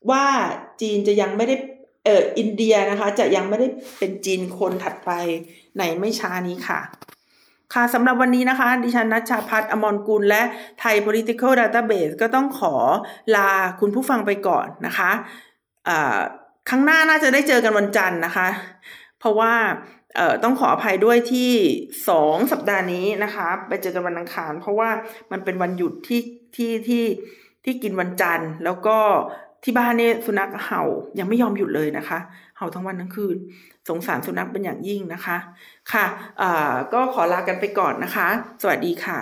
[0.09, 0.25] ว่า
[0.81, 1.55] จีนจะยังไม่ได้
[2.05, 3.67] เอออินเดียนะคะ จะยังไม่ได้
[3.99, 5.11] เป็นจีนคนถัดไป
[5.77, 6.79] ในไม่ช้านี้ค่ะ
[7.73, 10.41] ค่ะสำหรับวันนี้นะคะ ดิฉันนัชชาพัฒอมรกุลและ
[10.79, 12.75] ไทย political database ก็ต้องขอ
[13.35, 16.19] ลาคุณผู้ฟังไปก่อนนะคะะ
[16.69, 18.47] ครั้งหน้าน่าจะได้เจอกันวันจันทร์นะคะ
[19.19, 19.53] เพราะว่า
[20.43, 21.51] ต้องขออภัยด้วยที่
[22.09, 24.89] สองสัปดาห์นี้นะคะ ไปเจอกันวันอังคาร เพราะว่า
[25.31, 26.21] มันเป็นวันหยุดที่
[26.55, 27.03] ที่ที่
[27.63, 28.97] ที่กินวันจันทร์ แล้วก็
[29.63, 30.83] ที่บ้านเนี่ยสุนัขเห่า
[31.19, 32.19] ยังไม่ยอมหยุดเลยนะคะ
[32.57, 33.37] เห่าทั้งวันทั้งคืน
[33.89, 35.37] สงสารสุนัขเป็นอย่างยิ่งนะคะ
[35.93, 36.05] ค่ะ
[36.93, 38.27] ก็ขอลากันไปก่อนนะคะ
[38.61, 39.19] สวัสดีค่ะ